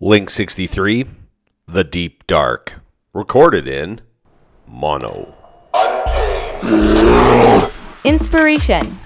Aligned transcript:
Link 0.00 0.30
63, 0.30 1.06
The 1.66 1.82
Deep 1.82 2.24
Dark. 2.28 2.78
Recorded 3.12 3.66
in 3.66 4.00
mono. 4.64 5.34
Inspiration. 8.04 8.96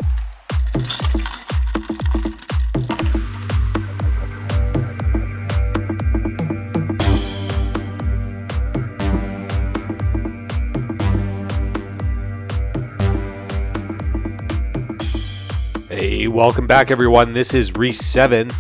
Hey, 15.89 16.29
welcome 16.29 16.67
back, 16.67 16.91
everyone. 16.91 17.33
This 17.33 17.55
is 17.55 17.73
Reese 17.73 18.05
7. 18.05 18.51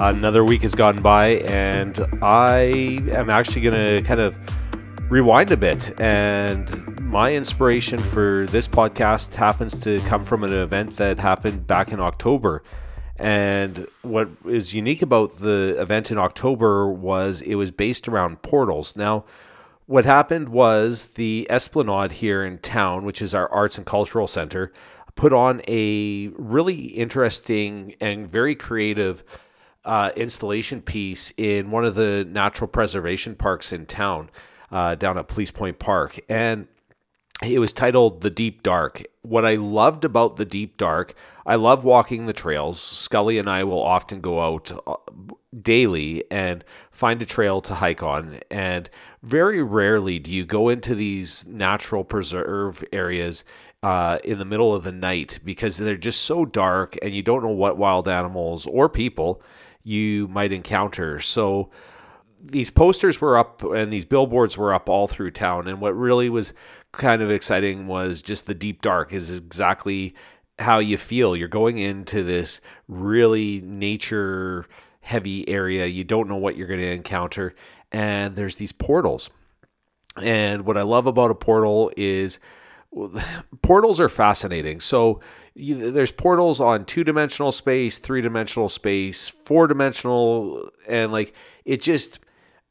Another 0.00 0.42
week 0.42 0.62
has 0.62 0.74
gone 0.74 0.96
by, 1.02 1.40
and 1.40 2.00
I 2.22 3.00
am 3.12 3.28
actually 3.28 3.60
going 3.60 3.98
to 3.98 4.02
kind 4.02 4.18
of 4.18 4.34
rewind 5.10 5.50
a 5.50 5.58
bit. 5.58 6.00
And 6.00 6.98
my 7.02 7.34
inspiration 7.34 7.98
for 7.98 8.46
this 8.48 8.66
podcast 8.66 9.34
happens 9.34 9.78
to 9.80 10.00
come 10.00 10.24
from 10.24 10.42
an 10.42 10.54
event 10.54 10.96
that 10.96 11.18
happened 11.18 11.66
back 11.66 11.92
in 11.92 12.00
October. 12.00 12.62
And 13.16 13.86
what 14.00 14.30
is 14.46 14.72
unique 14.72 15.02
about 15.02 15.38
the 15.38 15.76
event 15.78 16.10
in 16.10 16.16
October 16.16 16.90
was 16.90 17.42
it 17.42 17.56
was 17.56 17.70
based 17.70 18.08
around 18.08 18.40
portals. 18.40 18.96
Now, 18.96 19.26
what 19.84 20.06
happened 20.06 20.48
was 20.48 21.08
the 21.08 21.46
Esplanade 21.50 22.12
here 22.12 22.42
in 22.42 22.56
town, 22.56 23.04
which 23.04 23.20
is 23.20 23.34
our 23.34 23.52
arts 23.52 23.76
and 23.76 23.84
cultural 23.84 24.26
center, 24.26 24.72
put 25.14 25.34
on 25.34 25.60
a 25.68 26.28
really 26.38 26.86
interesting 26.86 27.94
and 28.00 28.26
very 28.26 28.54
creative 28.54 29.22
uh, 29.84 30.10
installation 30.16 30.82
piece 30.82 31.32
in 31.36 31.70
one 31.70 31.84
of 31.84 31.94
the 31.94 32.26
natural 32.28 32.68
preservation 32.68 33.34
parks 33.34 33.72
in 33.72 33.86
town, 33.86 34.30
uh, 34.70 34.94
down 34.94 35.18
at 35.18 35.28
Police 35.28 35.50
Point 35.50 35.78
Park. 35.78 36.20
And 36.28 36.68
it 37.42 37.58
was 37.58 37.72
titled 37.72 38.20
The 38.20 38.30
Deep 38.30 38.62
Dark. 38.62 39.02
What 39.22 39.46
I 39.46 39.54
loved 39.54 40.04
about 40.04 40.36
The 40.36 40.44
Deep 40.44 40.76
Dark, 40.76 41.14
I 41.46 41.54
love 41.54 41.84
walking 41.84 42.26
the 42.26 42.34
trails. 42.34 42.80
Scully 42.80 43.38
and 43.38 43.48
I 43.48 43.64
will 43.64 43.82
often 43.82 44.20
go 44.20 44.40
out 44.40 44.70
uh, 44.86 44.96
daily 45.62 46.24
and 46.30 46.62
find 46.90 47.22
a 47.22 47.26
trail 47.26 47.62
to 47.62 47.74
hike 47.74 48.02
on. 48.02 48.40
And 48.50 48.90
very 49.22 49.62
rarely 49.62 50.18
do 50.18 50.30
you 50.30 50.44
go 50.44 50.68
into 50.68 50.94
these 50.94 51.46
natural 51.46 52.04
preserve 52.04 52.84
areas 52.92 53.42
uh, 53.82 54.18
in 54.22 54.38
the 54.38 54.44
middle 54.44 54.74
of 54.74 54.84
the 54.84 54.92
night 54.92 55.40
because 55.42 55.78
they're 55.78 55.96
just 55.96 56.22
so 56.22 56.44
dark 56.44 56.98
and 57.00 57.14
you 57.14 57.22
don't 57.22 57.42
know 57.42 57.48
what 57.48 57.78
wild 57.78 58.06
animals 58.06 58.66
or 58.66 58.90
people 58.90 59.40
you 59.82 60.28
might 60.28 60.52
encounter. 60.52 61.20
So 61.20 61.70
these 62.42 62.70
posters 62.70 63.20
were 63.20 63.38
up 63.38 63.62
and 63.62 63.92
these 63.92 64.04
billboards 64.04 64.56
were 64.56 64.72
up 64.72 64.88
all 64.88 65.06
through 65.06 65.32
town. 65.32 65.68
And 65.68 65.80
what 65.80 65.96
really 65.96 66.28
was 66.28 66.52
kind 66.92 67.22
of 67.22 67.30
exciting 67.30 67.86
was 67.86 68.22
just 68.22 68.46
the 68.46 68.54
deep 68.54 68.82
dark 68.82 69.12
is 69.12 69.30
exactly 69.30 70.14
how 70.58 70.78
you 70.78 70.96
feel. 70.96 71.36
You're 71.36 71.48
going 71.48 71.78
into 71.78 72.22
this 72.22 72.60
really 72.88 73.60
nature 73.60 74.66
heavy 75.00 75.48
area. 75.48 75.86
You 75.86 76.04
don't 76.04 76.28
know 76.28 76.36
what 76.36 76.56
you're 76.56 76.66
going 76.68 76.80
to 76.80 76.92
encounter. 76.92 77.54
And 77.92 78.36
there's 78.36 78.56
these 78.56 78.72
portals. 78.72 79.30
And 80.16 80.64
what 80.64 80.76
I 80.76 80.82
love 80.82 81.06
about 81.06 81.30
a 81.30 81.34
portal 81.34 81.90
is 81.96 82.38
portals 83.62 84.00
are 84.00 84.08
fascinating. 84.08 84.80
So 84.80 85.20
you, 85.54 85.90
there's 85.90 86.12
portals 86.12 86.60
on 86.60 86.84
two 86.84 87.04
dimensional 87.04 87.52
space, 87.52 87.98
three 87.98 88.22
dimensional 88.22 88.68
space, 88.68 89.28
four 89.28 89.66
dimensional, 89.66 90.70
and 90.88 91.12
like 91.12 91.34
it 91.64 91.82
just 91.82 92.20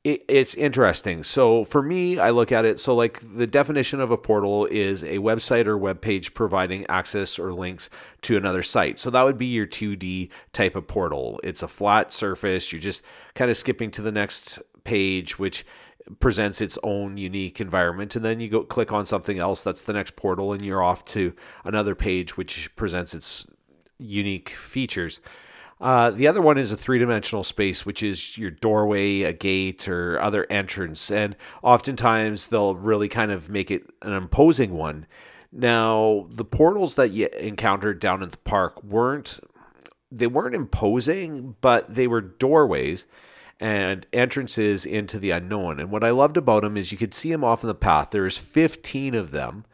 it, 0.03 0.23
it's 0.29 0.53
interesting. 0.55 1.23
So 1.23 1.65
for 1.65 1.81
me, 1.81 2.19
I 2.19 2.29
look 2.29 2.51
at 2.51 2.65
it. 2.65 2.79
So 2.79 2.95
like 2.95 3.21
the 3.35 3.47
definition 3.47 3.99
of 3.99 4.11
a 4.11 4.17
portal 4.17 4.65
is 4.65 5.03
a 5.03 5.17
website 5.17 5.67
or 5.67 5.77
web 5.77 6.01
page 6.01 6.33
providing 6.33 6.85
access 6.87 7.37
or 7.37 7.53
links 7.53 7.89
to 8.23 8.37
another 8.37 8.63
site. 8.63 8.97
So 8.97 9.09
that 9.09 9.23
would 9.23 9.37
be 9.37 9.47
your 9.47 9.67
2D 9.67 10.29
type 10.53 10.75
of 10.75 10.87
portal. 10.87 11.39
It's 11.43 11.63
a 11.63 11.67
flat 11.67 12.13
surface. 12.13 12.71
You're 12.71 12.81
just 12.81 13.01
kind 13.35 13.51
of 13.51 13.57
skipping 13.57 13.91
to 13.91 14.01
the 14.01 14.11
next 14.11 14.59
page, 14.83 15.37
which 15.37 15.65
presents 16.19 16.61
its 16.61 16.77
own 16.83 17.17
unique 17.17 17.61
environment 17.61 18.15
and 18.15 18.25
then 18.25 18.39
you 18.39 18.49
go 18.49 18.63
click 18.63 18.91
on 18.91 19.05
something 19.05 19.37
else 19.37 19.63
that's 19.63 19.83
the 19.83 19.93
next 19.93 20.15
portal 20.15 20.53
and 20.53 20.65
you're 20.65 20.83
off 20.83 21.05
to 21.05 21.33
another 21.63 21.93
page 21.93 22.35
which 22.35 22.75
presents 22.75 23.13
its 23.13 23.45
unique 23.99 24.49
features. 24.49 25.19
Uh, 25.79 26.11
the 26.11 26.27
other 26.27 26.41
one 26.41 26.57
is 26.57 26.71
a 26.71 26.77
three-dimensional 26.77 27.43
space 27.43 27.85
which 27.85 28.01
is 28.01 28.37
your 28.37 28.49
doorway 28.49 29.21
a 29.21 29.31
gate 29.31 29.87
or 29.87 30.19
other 30.19 30.47
entrance 30.49 31.11
and 31.11 31.35
oftentimes 31.61 32.47
they'll 32.47 32.75
really 32.75 33.07
kind 33.07 33.31
of 33.31 33.49
make 33.49 33.69
it 33.69 33.83
an 34.01 34.13
imposing 34.13 34.73
one. 34.73 35.05
Now 35.51 36.27
the 36.31 36.45
portals 36.45 36.95
that 36.95 37.11
you 37.11 37.27
encountered 37.27 37.99
down 37.99 38.23
at 38.23 38.31
the 38.31 38.37
park 38.37 38.83
weren't 38.83 39.39
they 40.11 40.27
weren't 40.27 40.55
imposing 40.55 41.55
but 41.61 41.93
they 41.93 42.07
were 42.07 42.21
doorways 42.21 43.05
and 43.59 44.05
entrances 44.13 44.85
into 44.85 45.19
the 45.19 45.31
unknown. 45.31 45.79
And 45.79 45.91
what 45.91 46.03
I 46.03 46.11
loved 46.11 46.37
about 46.37 46.63
them 46.63 46.77
is 46.77 46.91
you 46.91 46.97
could 46.97 47.13
see 47.13 47.31
them 47.31 47.43
off 47.43 47.63
in 47.63 47.67
the 47.67 47.75
path. 47.75 48.09
There's 48.11 48.37
15 48.37 49.15
of 49.15 49.31
them, 49.31 49.65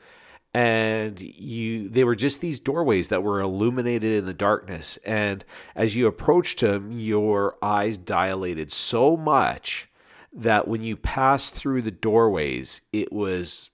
and 0.54 1.22
you 1.22 1.90
they 1.90 2.04
were 2.04 2.16
just 2.16 2.42
these 2.42 2.60
doorways 2.60 3.10
that 3.10 3.24
were 3.24 3.42
illuminated 3.42 4.18
in 4.18 4.26
the 4.26 4.34
darkness. 4.34 4.98
And 5.06 5.46
as 5.76 5.96
you 5.96 6.08
approached 6.08 6.62
them, 6.62 6.92
your 6.92 7.58
eyes 7.62 7.98
dilated 7.98 8.72
so 8.72 9.16
much 9.16 9.90
that 10.34 10.68
when 10.68 10.82
you 10.82 10.98
passed 10.98 11.54
through 11.54 11.82
the 11.82 11.92
doorways, 11.92 12.82
it 12.92 13.14
was 13.14 13.70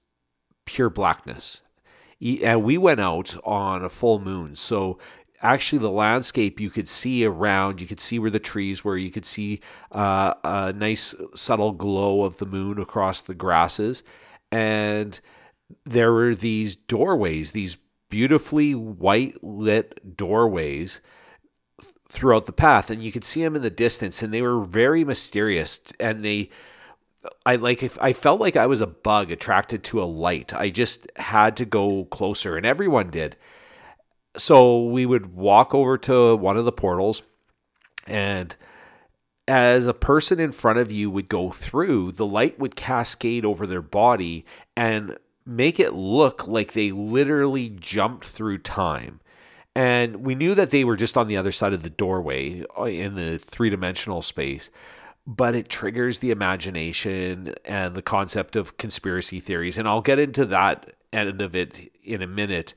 pure 0.65 0.89
blackness. 0.89 1.61
And 2.43 2.63
we 2.63 2.77
went 2.77 2.99
out 2.99 3.35
on 3.43 3.83
a 3.83 3.89
full 3.89 4.19
moon, 4.19 4.55
so 4.55 4.99
actually 5.41 5.79
the 5.79 5.89
landscape 5.89 6.59
you 6.59 6.69
could 6.69 6.87
see 6.87 7.25
around 7.25 7.81
you 7.81 7.87
could 7.87 7.99
see 7.99 8.19
where 8.19 8.29
the 8.29 8.39
trees 8.39 8.83
were 8.83 8.97
you 8.97 9.11
could 9.11 9.25
see 9.25 9.59
uh, 9.91 10.33
a 10.43 10.73
nice 10.73 11.15
subtle 11.35 11.71
glow 11.71 12.23
of 12.23 12.37
the 12.37 12.45
moon 12.45 12.79
across 12.79 13.21
the 13.21 13.33
grasses 13.33 14.03
and 14.51 15.19
there 15.85 16.11
were 16.11 16.35
these 16.35 16.75
doorways 16.75 17.51
these 17.51 17.77
beautifully 18.09 18.75
white 18.75 19.41
lit 19.43 20.17
doorways 20.17 21.01
throughout 22.09 22.45
the 22.45 22.51
path 22.51 22.89
and 22.89 23.03
you 23.03 23.11
could 23.11 23.23
see 23.23 23.41
them 23.41 23.55
in 23.55 23.61
the 23.61 23.69
distance 23.69 24.21
and 24.21 24.33
they 24.33 24.41
were 24.41 24.63
very 24.63 25.03
mysterious 25.03 25.79
and 25.99 26.23
they 26.23 26.49
I 27.45 27.55
like 27.55 27.83
if 27.83 27.99
I 28.01 28.13
felt 28.13 28.41
like 28.41 28.55
I 28.55 28.65
was 28.65 28.81
a 28.81 28.87
bug 28.87 29.31
attracted 29.31 29.83
to 29.85 30.01
a 30.01 30.05
light. 30.05 30.53
I 30.55 30.69
just 30.69 31.07
had 31.17 31.55
to 31.57 31.65
go 31.65 32.05
closer 32.05 32.57
and 32.57 32.65
everyone 32.65 33.11
did 33.11 33.37
so 34.37 34.85
we 34.85 35.05
would 35.05 35.35
walk 35.35 35.73
over 35.73 35.97
to 35.97 36.35
one 36.35 36.57
of 36.57 36.65
the 36.65 36.71
portals 36.71 37.21
and 38.07 38.55
as 39.47 39.87
a 39.87 39.93
person 39.93 40.39
in 40.39 40.51
front 40.51 40.79
of 40.79 40.91
you 40.91 41.09
would 41.09 41.27
go 41.27 41.51
through 41.51 42.11
the 42.13 42.25
light 42.25 42.59
would 42.59 42.75
cascade 42.75 43.43
over 43.43 43.67
their 43.67 43.81
body 43.81 44.45
and 44.75 45.17
make 45.45 45.79
it 45.79 45.93
look 45.93 46.47
like 46.47 46.73
they 46.73 46.91
literally 46.91 47.69
jumped 47.69 48.25
through 48.25 48.59
time. 48.59 49.19
And 49.75 50.17
we 50.17 50.35
knew 50.35 50.53
that 50.55 50.69
they 50.69 50.83
were 50.83 50.97
just 50.97 51.17
on 51.17 51.27
the 51.27 51.37
other 51.37 51.51
side 51.51 51.73
of 51.73 51.83
the 51.83 51.89
doorway 51.89 52.63
uh, 52.77 52.83
in 52.83 53.15
the 53.15 53.37
three-dimensional 53.37 54.21
space 54.21 54.69
but 55.27 55.53
it 55.53 55.69
triggers 55.69 56.19
the 56.19 56.31
imagination 56.31 57.53
and 57.63 57.95
the 57.95 58.01
concept 58.01 58.55
of 58.55 58.77
conspiracy 58.77 59.39
theories 59.39 59.77
and 59.77 59.87
I'll 59.87 60.01
get 60.01 60.19
into 60.19 60.45
that 60.47 60.95
end 61.13 61.41
of 61.41 61.55
it 61.55 61.91
in 62.03 62.21
a 62.21 62.27
minute 62.27 62.73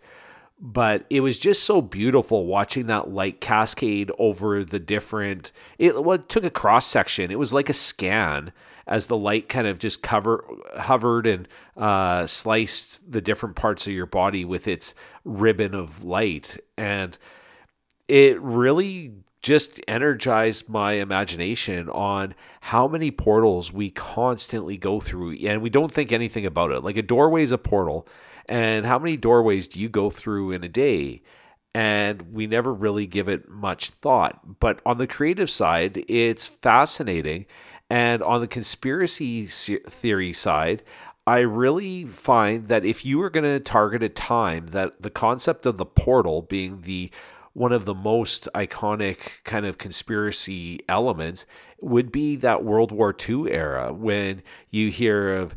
but 0.60 1.04
it 1.10 1.20
was 1.20 1.38
just 1.38 1.64
so 1.64 1.82
beautiful 1.82 2.46
watching 2.46 2.86
that 2.86 3.10
light 3.10 3.40
cascade 3.40 4.10
over 4.18 4.64
the 4.64 4.78
different 4.78 5.52
it, 5.78 6.02
well, 6.02 6.18
took 6.18 6.44
a 6.44 6.50
cross 6.50 6.86
section. 6.86 7.30
It 7.30 7.38
was 7.38 7.52
like 7.52 7.68
a 7.68 7.74
scan 7.74 8.52
as 8.86 9.06
the 9.06 9.16
light 9.16 9.48
kind 9.48 9.66
of 9.66 9.78
just 9.78 10.02
cover 10.02 10.44
hovered 10.78 11.26
and 11.26 11.48
uh, 11.76 12.26
sliced 12.26 13.00
the 13.10 13.20
different 13.20 13.56
parts 13.56 13.86
of 13.86 13.92
your 13.92 14.06
body 14.06 14.44
with 14.44 14.68
its 14.68 14.94
ribbon 15.24 15.74
of 15.74 16.04
light. 16.04 16.58
And 16.76 17.16
it 18.08 18.40
really 18.40 19.12
just 19.42 19.80
energized 19.86 20.68
my 20.68 20.92
imagination 20.92 21.88
on 21.90 22.34
how 22.62 22.88
many 22.88 23.10
portals 23.10 23.72
we 23.72 23.90
constantly 23.90 24.76
go 24.76 25.00
through. 25.00 25.36
And 25.46 25.60
we 25.60 25.70
don't 25.70 25.92
think 25.92 26.12
anything 26.12 26.46
about 26.46 26.70
it. 26.70 26.82
Like 26.82 26.96
a 26.96 27.02
doorway 27.02 27.42
is 27.42 27.52
a 27.52 27.58
portal 27.58 28.06
and 28.48 28.86
how 28.86 28.98
many 28.98 29.16
doorways 29.16 29.68
do 29.68 29.80
you 29.80 29.88
go 29.88 30.10
through 30.10 30.52
in 30.52 30.64
a 30.64 30.68
day? 30.68 31.22
And 31.74 32.32
we 32.32 32.46
never 32.46 32.72
really 32.72 33.06
give 33.06 33.28
it 33.28 33.48
much 33.48 33.90
thought. 33.90 34.60
But 34.60 34.80
on 34.86 34.98
the 34.98 35.06
creative 35.06 35.50
side, 35.50 36.04
it's 36.08 36.46
fascinating. 36.46 37.46
And 37.90 38.22
on 38.22 38.40
the 38.40 38.46
conspiracy 38.46 39.46
theory 39.46 40.32
side, 40.32 40.82
I 41.26 41.38
really 41.38 42.04
find 42.04 42.68
that 42.68 42.84
if 42.84 43.04
you 43.04 43.18
were 43.18 43.30
going 43.30 43.44
to 43.44 43.60
target 43.60 44.02
a 44.02 44.08
time, 44.08 44.68
that 44.68 45.00
the 45.00 45.10
concept 45.10 45.66
of 45.66 45.78
the 45.78 45.86
portal 45.86 46.42
being 46.42 46.82
the 46.82 47.10
one 47.54 47.72
of 47.72 47.84
the 47.84 47.94
most 47.94 48.48
iconic 48.54 49.18
kind 49.44 49.64
of 49.64 49.78
conspiracy 49.78 50.80
elements 50.88 51.46
would 51.80 52.10
be 52.10 52.36
that 52.36 52.64
World 52.64 52.90
War 52.90 53.14
II 53.16 53.50
era 53.50 53.92
when 53.92 54.42
you 54.70 54.90
hear 54.90 55.34
of 55.34 55.54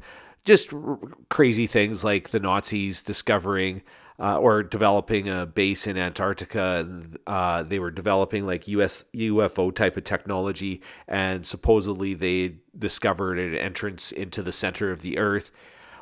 just 0.47 0.73
r- 0.73 0.97
crazy 1.29 1.67
things 1.67 2.03
like 2.03 2.29
the 2.29 2.39
Nazis 2.39 3.03
discovering 3.03 3.83
uh, 4.19 4.39
or 4.39 4.63
developing 4.63 5.29
a 5.29 5.45
base 5.45 5.85
in 5.85 5.97
Antarctica. 5.97 6.87
Uh, 7.27 7.61
they 7.61 7.77
were 7.77 7.91
developing 7.91 8.47
like 8.47 8.67
US 8.69 9.05
UFO 9.13 9.75
type 9.75 9.97
of 9.97 10.05
technology, 10.05 10.81
and 11.07 11.45
supposedly 11.45 12.15
they 12.15 12.55
discovered 12.77 13.37
an 13.37 13.53
entrance 13.53 14.11
into 14.11 14.41
the 14.41 14.51
center 14.51 14.91
of 14.91 15.01
the 15.01 15.19
Earth 15.19 15.51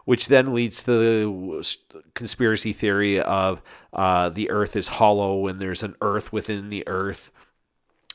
which 0.05 0.27
then 0.27 0.53
leads 0.53 0.83
to 0.83 0.91
the 0.91 1.77
conspiracy 2.13 2.71
theory 2.71 3.19
of 3.19 3.61
uh, 3.91 4.29
the 4.29 4.51
Earth 4.51 4.75
is 4.75 4.87
hollow 4.87 5.47
and 5.47 5.59
there's 5.59 5.81
an 5.81 5.95
Earth 5.99 6.31
within 6.31 6.69
the 6.69 6.87
Earth 6.87 7.31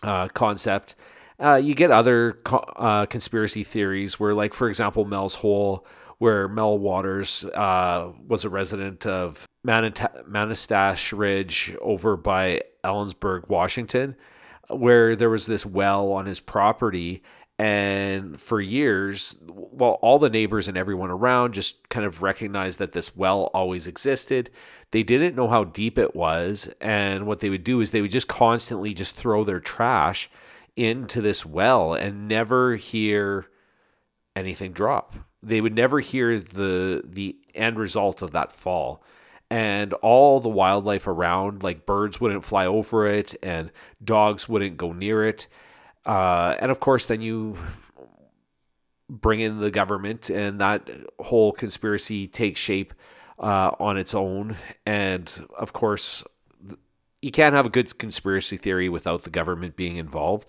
uh, 0.03 0.29
concept. 0.29 0.95
Uh, 1.39 1.57
you 1.57 1.75
get 1.75 1.91
other 1.91 2.39
co- 2.45 2.59
uh, 2.59 3.07
conspiracy 3.07 3.65
theories 3.65 4.21
where, 4.21 4.35
like, 4.35 4.55
for 4.55 4.69
example, 4.69 5.05
Mel's 5.05 5.37
Hole, 5.37 5.87
where 6.21 6.49
Mel 6.49 6.79
Waters 6.79 7.45
uh, 7.47 8.13
was 8.29 8.45
a 8.45 8.51
resident 8.51 9.07
of 9.07 9.49
Manastash 9.67 11.17
Ridge 11.17 11.75
over 11.81 12.19
by 12.19 12.61
Ellensburg, 12.85 13.49
Washington, 13.49 14.15
where 14.69 15.17
there 15.17 15.31
was 15.31 15.47
this 15.47 15.65
well 15.65 16.13
on 16.13 16.27
his 16.27 16.39
property. 16.39 17.23
And 17.59 18.41
for 18.41 18.61
years 18.61 19.37
well 19.47 19.99
all 20.01 20.19
the 20.19 20.31
neighbors 20.31 20.67
and 20.69 20.79
everyone 20.79 21.11
around 21.11 21.53
just 21.53 21.89
kind 21.91 22.07
of 22.07 22.23
recognized 22.23 22.79
that 22.79 22.93
this 22.93 23.15
well 23.17 23.51
always 23.53 23.87
existed. 23.87 24.51
They 24.93 25.03
didn't 25.03 25.37
know 25.37 25.49
how 25.49 25.65
deep 25.65 25.99
it 25.99 26.15
was. 26.15 26.69
And 26.83 27.27
what 27.27 27.41
they 27.41 27.49
would 27.49 27.65
do 27.65 27.81
is 27.81 27.91
they 27.91 28.01
would 28.03 28.11
just 28.11 28.29
constantly 28.29 28.93
just 28.93 29.15
throw 29.15 29.43
their 29.45 29.61
trash 29.61 30.31
into 30.77 31.23
this 31.23 31.47
well 31.47 31.95
and 31.95 32.29
never 32.29 32.77
hear 32.77 33.47
anything 34.37 34.73
drop 34.73 35.15
they 35.43 35.61
would 35.61 35.75
never 35.75 36.01
hear 36.01 36.39
the 36.39 37.03
the 37.05 37.37
end 37.55 37.79
result 37.79 38.23
of 38.23 38.33
that 38.33 38.53
fall 38.53 39.03
and 39.51 39.93
all 39.95 40.39
the 40.39 40.49
wildlife 40.49 41.07
around 41.07 41.63
like 41.63 41.87
birds 41.87 42.21
wouldn't 42.21 42.45
fly 42.45 42.67
over 42.67 43.07
it 43.07 43.35
and 43.43 43.71
dogs 44.05 44.49
wouldn't 44.49 44.77
go 44.77 44.93
near 44.93 45.27
it 45.27 45.47
uh, 46.05 46.57
and 46.61 46.71
of 46.71 46.81
course, 46.81 47.07
then 47.07 47.21
you 47.21 47.59
bring 49.09 49.41
in 49.41 49.61
the 49.61 49.71
government, 49.71 50.31
and 50.31 50.61
that 50.61 50.89
whole 51.19 51.53
conspiracy 51.53 52.27
takes 52.27 52.61
shape 52.61 52.95
uh, 53.39 53.73
on 53.79 53.97
its 53.97 54.15
own. 54.15 54.57
And 54.87 55.47
of 55.59 55.73
course, 55.73 56.25
you 57.21 57.31
can't 57.31 57.55
have 57.55 57.67
a 57.67 57.71
good 57.71 57.99
conspiracy 57.99 58.57
theory 58.57 58.89
without 58.89 59.25
the 59.25 59.31
government 59.31 59.77
being 59.77 59.97
involved. 59.97 60.47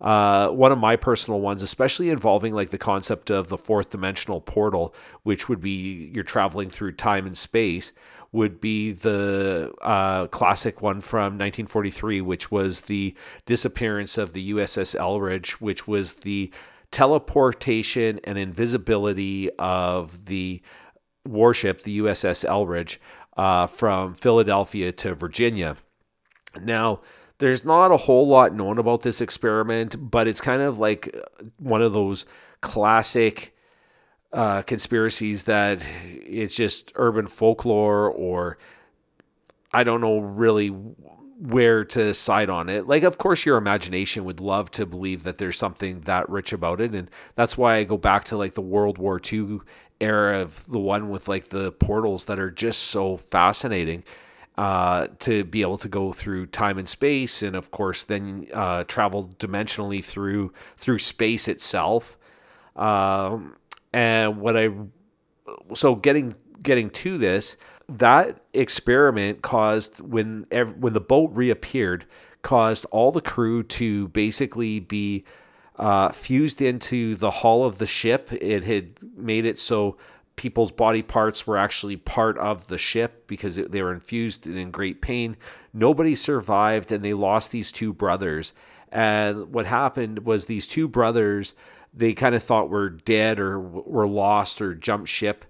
Uh, 0.00 0.48
one 0.48 0.70
of 0.70 0.78
my 0.78 0.94
personal 0.96 1.40
ones, 1.40 1.62
especially 1.62 2.08
involving 2.08 2.54
like 2.54 2.70
the 2.70 2.78
concept 2.78 3.30
of 3.30 3.48
the 3.48 3.58
fourth 3.58 3.90
dimensional 3.90 4.40
portal, 4.40 4.94
which 5.24 5.48
would 5.48 5.60
be 5.60 6.10
you're 6.14 6.22
traveling 6.22 6.70
through 6.70 6.92
time 6.92 7.26
and 7.26 7.36
space, 7.36 7.92
would 8.30 8.60
be 8.60 8.92
the 8.92 9.72
uh, 9.82 10.26
classic 10.28 10.82
one 10.82 11.00
from 11.00 11.38
1943, 11.38 12.20
which 12.20 12.50
was 12.50 12.82
the 12.82 13.14
disappearance 13.46 14.18
of 14.18 14.34
the 14.34 14.52
USS 14.52 14.94
Eldridge, 14.94 15.60
which 15.60 15.88
was 15.88 16.14
the 16.14 16.52
teleportation 16.90 18.20
and 18.24 18.38
invisibility 18.38 19.50
of 19.58 20.26
the 20.26 20.62
warship, 21.26 21.82
the 21.82 21.98
USS 21.98 22.44
Eldridge, 22.44 23.00
uh, 23.36 23.66
from 23.66 24.14
Philadelphia 24.14 24.92
to 24.92 25.14
Virginia. 25.14 25.76
Now, 26.60 27.00
there's 27.38 27.64
not 27.64 27.92
a 27.92 27.96
whole 27.96 28.26
lot 28.26 28.54
known 28.54 28.78
about 28.78 29.02
this 29.02 29.20
experiment, 29.20 30.10
but 30.10 30.26
it's 30.26 30.40
kind 30.40 30.62
of 30.62 30.78
like 30.78 31.14
one 31.58 31.82
of 31.82 31.92
those 31.92 32.26
classic 32.60 33.54
uh, 34.32 34.62
conspiracies 34.62 35.44
that 35.44 35.80
it's 36.04 36.54
just 36.54 36.92
urban 36.96 37.26
folklore 37.26 38.10
or 38.10 38.58
I 39.72 39.84
don't 39.84 40.00
know 40.00 40.18
really 40.18 40.68
where 40.68 41.84
to 41.84 42.12
side 42.12 42.50
on 42.50 42.68
it. 42.68 42.88
Like, 42.88 43.04
of 43.04 43.16
course, 43.18 43.46
your 43.46 43.56
imagination 43.56 44.24
would 44.24 44.40
love 44.40 44.70
to 44.72 44.84
believe 44.84 45.22
that 45.22 45.38
there's 45.38 45.56
something 45.56 46.00
that 46.02 46.28
rich 46.28 46.52
about 46.52 46.80
it. 46.80 46.94
And 46.94 47.08
that's 47.36 47.56
why 47.56 47.76
I 47.76 47.84
go 47.84 47.96
back 47.96 48.24
to 48.24 48.36
like 48.36 48.54
the 48.54 48.60
World 48.60 48.98
War 48.98 49.20
II 49.32 49.60
era 50.00 50.40
of 50.40 50.64
the 50.68 50.78
one 50.78 51.10
with 51.10 51.28
like 51.28 51.48
the 51.48 51.72
portals 51.72 52.24
that 52.24 52.40
are 52.40 52.50
just 52.50 52.84
so 52.84 53.16
fascinating. 53.16 54.02
Uh, 54.58 55.06
to 55.20 55.44
be 55.44 55.60
able 55.60 55.78
to 55.78 55.88
go 55.88 56.12
through 56.12 56.44
time 56.46 56.78
and 56.78 56.88
space, 56.88 57.44
and 57.44 57.54
of 57.54 57.70
course, 57.70 58.02
then 58.02 58.44
uh, 58.52 58.82
travel 58.88 59.30
dimensionally 59.38 60.04
through 60.04 60.52
through 60.76 60.98
space 60.98 61.46
itself. 61.46 62.18
Um, 62.74 63.54
and 63.92 64.38
what 64.38 64.56
I 64.56 64.70
so 65.74 65.94
getting 65.94 66.34
getting 66.60 66.90
to 66.90 67.18
this, 67.18 67.56
that 67.88 68.42
experiment 68.52 69.42
caused 69.42 70.00
when 70.00 70.44
when 70.80 70.92
the 70.92 71.00
boat 71.00 71.30
reappeared, 71.34 72.04
caused 72.42 72.84
all 72.86 73.12
the 73.12 73.20
crew 73.20 73.62
to 73.62 74.08
basically 74.08 74.80
be 74.80 75.22
uh, 75.76 76.10
fused 76.10 76.60
into 76.60 77.14
the 77.14 77.30
hull 77.30 77.64
of 77.64 77.78
the 77.78 77.86
ship. 77.86 78.32
It 78.32 78.64
had 78.64 78.98
made 79.16 79.44
it 79.44 79.60
so 79.60 79.96
people's 80.38 80.72
body 80.72 81.02
parts 81.02 81.46
were 81.46 81.58
actually 81.58 81.96
part 81.96 82.38
of 82.38 82.68
the 82.68 82.78
ship 82.78 83.26
because 83.26 83.56
they 83.56 83.82
were 83.82 83.92
infused 83.92 84.46
and 84.46 84.56
in 84.56 84.70
great 84.70 85.02
pain. 85.02 85.36
Nobody 85.74 86.14
survived, 86.14 86.90
and 86.90 87.04
they 87.04 87.12
lost 87.12 87.50
these 87.50 87.70
two 87.70 87.92
brothers. 87.92 88.54
And 88.90 89.52
what 89.52 89.66
happened 89.66 90.24
was 90.24 90.46
these 90.46 90.66
two 90.66 90.88
brothers 90.88 91.52
they 91.94 92.12
kind 92.12 92.34
of 92.34 92.42
thought 92.42 92.70
were 92.70 92.90
dead 92.90 93.40
or 93.40 93.58
were 93.58 94.06
lost 94.06 94.60
or 94.60 94.74
jumped 94.74 95.08
ship. 95.08 95.44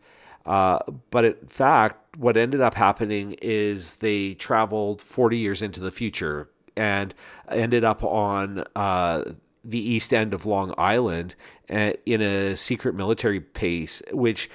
Uh, 0.47 0.79
but 1.11 1.25
in 1.25 1.35
fact, 1.49 2.17
what 2.17 2.37
ended 2.37 2.61
up 2.61 2.75
happening 2.75 3.37
is 3.43 3.97
they 3.97 4.35
traveled 4.35 5.03
40 5.03 5.37
years 5.37 5.63
into 5.63 5.81
the 5.81 5.91
future 5.91 6.49
and 6.77 7.15
ended 7.51 7.85
up 7.85 8.03
on 8.03 8.65
uh, 8.75 9.25
the 9.65 9.79
east 9.79 10.15
end 10.15 10.33
of 10.33 10.47
Long 10.47 10.75
Island 10.79 11.35
uh, 11.69 11.93
in 12.07 12.23
a 12.23 12.57
secret 12.57 12.95
military 12.95 13.41
base, 13.41 14.01
which 14.13 14.49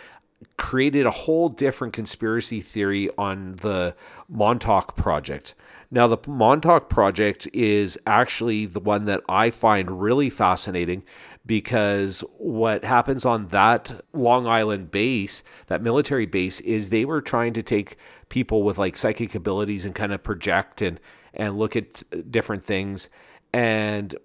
created 0.58 1.06
a 1.06 1.12
whole 1.12 1.50
different 1.50 1.94
conspiracy 1.94 2.62
theory 2.62 3.10
on 3.18 3.58
the 3.58 3.96
Montauk 4.30 4.96
Project. 4.96 5.56
Now, 5.92 6.08
the 6.08 6.18
Montauk 6.28 6.90
Project 6.90 7.48
is 7.54 8.00
actually 8.08 8.66
the 8.66 8.80
one 8.80 9.06
that 9.06 9.22
I 9.30 9.52
find 9.52 10.02
really 10.02 10.30
fascinating 10.30 11.04
because 11.46 12.22
what 12.38 12.84
happens 12.84 13.26
on 13.26 13.48
that 13.50 14.04
Long 14.14 14.48
Island 14.48 14.90
base, 14.92 15.44
that 15.68 15.84
military 15.84 16.26
base, 16.26 16.62
is 16.62 16.90
they 16.90 17.06
were 17.06 17.22
trying 17.22 17.54
to 17.54 17.64
take 17.64 17.98
people 18.30 18.64
with 18.64 18.78
like 18.78 18.98
psychic 18.98 19.36
abilities 19.36 19.86
and 19.86 19.94
kind 19.94 20.14
of 20.14 20.24
project 20.24 20.82
and 20.82 21.00
and 21.36 21.58
look 21.58 21.76
at 21.76 22.04
different 22.32 22.64
things 22.64 23.10
and 23.54 24.16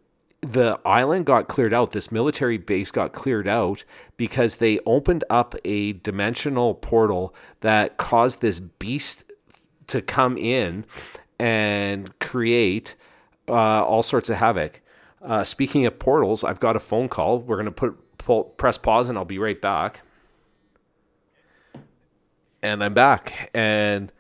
the 0.40 0.78
island 0.84 1.26
got 1.26 1.48
cleared 1.48 1.74
out 1.74 1.92
this 1.92 2.12
military 2.12 2.58
base 2.58 2.90
got 2.90 3.12
cleared 3.12 3.48
out 3.48 3.84
because 4.16 4.56
they 4.56 4.78
opened 4.86 5.24
up 5.28 5.54
a 5.64 5.94
dimensional 5.94 6.74
portal 6.74 7.34
that 7.60 7.96
caused 7.96 8.40
this 8.40 8.60
beast 8.60 9.24
to 9.88 10.00
come 10.00 10.36
in 10.36 10.84
and 11.38 12.16
create 12.20 12.94
uh, 13.48 13.52
all 13.52 14.02
sorts 14.02 14.30
of 14.30 14.36
havoc 14.36 14.80
uh, 15.22 15.44
speaking 15.44 15.86
of 15.86 15.98
portals, 15.98 16.44
I've 16.44 16.60
got 16.60 16.76
a 16.76 16.80
phone 16.80 17.08
call. 17.08 17.40
We're 17.40 17.56
going 17.56 17.66
to 17.66 17.72
put 17.72 18.18
pull, 18.18 18.44
press 18.44 18.78
pause 18.78 19.08
and 19.08 19.18
I'll 19.18 19.24
be 19.24 19.38
right 19.38 19.60
back. 19.60 20.02
And 22.62 22.82
I'm 22.82 22.94
back. 22.94 23.50
And 23.54 24.12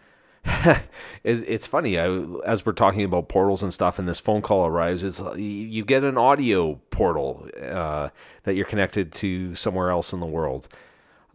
it's 1.24 1.66
funny. 1.66 1.98
I, 1.98 2.06
as 2.44 2.64
we're 2.64 2.72
talking 2.72 3.04
about 3.04 3.28
portals 3.28 3.62
and 3.62 3.72
stuff, 3.72 3.98
and 3.98 4.08
this 4.08 4.20
phone 4.20 4.42
call 4.42 4.66
arrives, 4.66 5.02
it's 5.02 5.20
you 5.36 5.84
get 5.84 6.04
an 6.04 6.16
audio 6.18 6.80
portal 6.90 7.48
uh, 7.60 8.08
that 8.44 8.54
you're 8.54 8.66
connected 8.66 9.12
to 9.12 9.54
somewhere 9.54 9.90
else 9.90 10.12
in 10.12 10.20
the 10.20 10.26
world. 10.26 10.68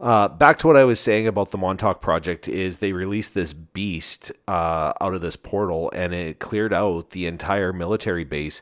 Uh, 0.00 0.28
back 0.28 0.58
to 0.58 0.66
what 0.66 0.76
I 0.76 0.84
was 0.84 1.00
saying 1.00 1.26
about 1.26 1.50
the 1.50 1.58
Montauk 1.58 2.00
project 2.00 2.48
is 2.48 2.78
they 2.78 2.92
released 2.92 3.32
this 3.34 3.52
beast 3.52 4.32
uh, 4.48 4.92
out 5.00 5.14
of 5.14 5.20
this 5.20 5.36
portal 5.36 5.90
and 5.94 6.12
it 6.12 6.40
cleared 6.40 6.72
out 6.72 7.10
the 7.10 7.26
entire 7.26 7.72
military 7.72 8.24
base 8.24 8.60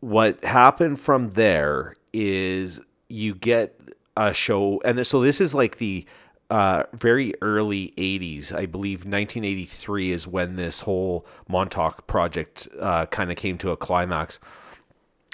what 0.00 0.42
happened 0.44 1.00
from 1.00 1.30
there 1.30 1.96
is 2.12 2.80
you 3.08 3.34
get 3.34 3.78
a 4.16 4.32
show, 4.32 4.80
and 4.84 5.04
so 5.06 5.20
this 5.20 5.40
is 5.40 5.54
like 5.54 5.78
the 5.78 6.04
uh, 6.50 6.84
very 6.92 7.34
early 7.42 7.92
80s. 7.98 8.52
I 8.52 8.66
believe 8.66 9.00
1983 9.00 10.12
is 10.12 10.26
when 10.26 10.56
this 10.56 10.80
whole 10.80 11.26
Montauk 11.46 12.06
project 12.06 12.68
uh, 12.80 13.06
kind 13.06 13.30
of 13.30 13.36
came 13.36 13.58
to 13.58 13.70
a 13.70 13.76
climax. 13.76 14.38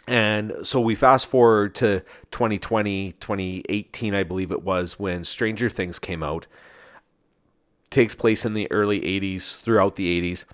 And 0.06 0.54
so 0.62 0.80
we 0.80 0.94
fast 0.94 1.26
forward 1.26 1.74
to 1.76 2.00
2020, 2.30 3.12
2018, 3.12 4.14
I 4.14 4.22
believe 4.22 4.50
it 4.50 4.62
was, 4.62 4.98
when 4.98 5.24
Stranger 5.24 5.70
Things 5.70 5.98
came 5.98 6.22
out. 6.22 6.46
Takes 7.90 8.14
place 8.14 8.44
in 8.44 8.54
the 8.54 8.70
early 8.70 9.00
80s, 9.00 9.60
throughout 9.60 9.96
the 9.96 10.20
80s 10.20 10.44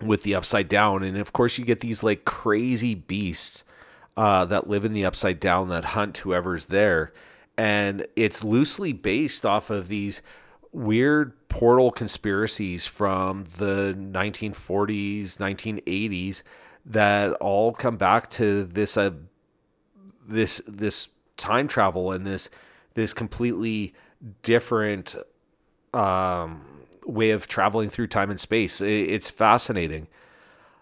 with 0.00 0.22
the 0.22 0.34
upside 0.34 0.68
down. 0.68 1.02
And 1.02 1.16
of 1.18 1.32
course, 1.32 1.58
you 1.58 1.64
get 1.64 1.80
these 1.80 2.02
like 2.02 2.24
crazy 2.24 2.94
beasts 2.94 3.62
uh, 4.16 4.44
that 4.46 4.68
live 4.68 4.84
in 4.84 4.94
the 4.94 5.04
upside 5.04 5.38
down 5.38 5.68
that 5.68 5.86
hunt 5.86 6.18
whoever's 6.18 6.66
there. 6.66 7.12
And 7.56 8.06
it's 8.16 8.42
loosely 8.42 8.92
based 8.92 9.44
off 9.44 9.70
of 9.70 9.88
these 9.88 10.22
weird 10.72 11.32
portal 11.48 11.90
conspiracies 11.90 12.86
from 12.86 13.44
the 13.58 13.94
1940s, 13.98 15.36
1980s 15.36 16.42
that 16.86 17.32
all 17.34 17.72
come 17.72 17.96
back 17.96 18.30
to 18.30 18.64
this 18.64 18.96
uh, 18.96 19.10
this 20.26 20.60
this 20.66 21.08
time 21.36 21.68
travel 21.68 22.12
and 22.12 22.26
this 22.26 22.48
this 22.94 23.12
completely 23.12 23.94
different 24.42 25.14
um, 25.94 26.64
way 27.04 27.30
of 27.30 27.46
traveling 27.48 27.90
through 27.90 28.06
time 28.06 28.30
and 28.30 28.40
space. 28.40 28.80
It's 28.80 29.30
fascinating. 29.30 30.08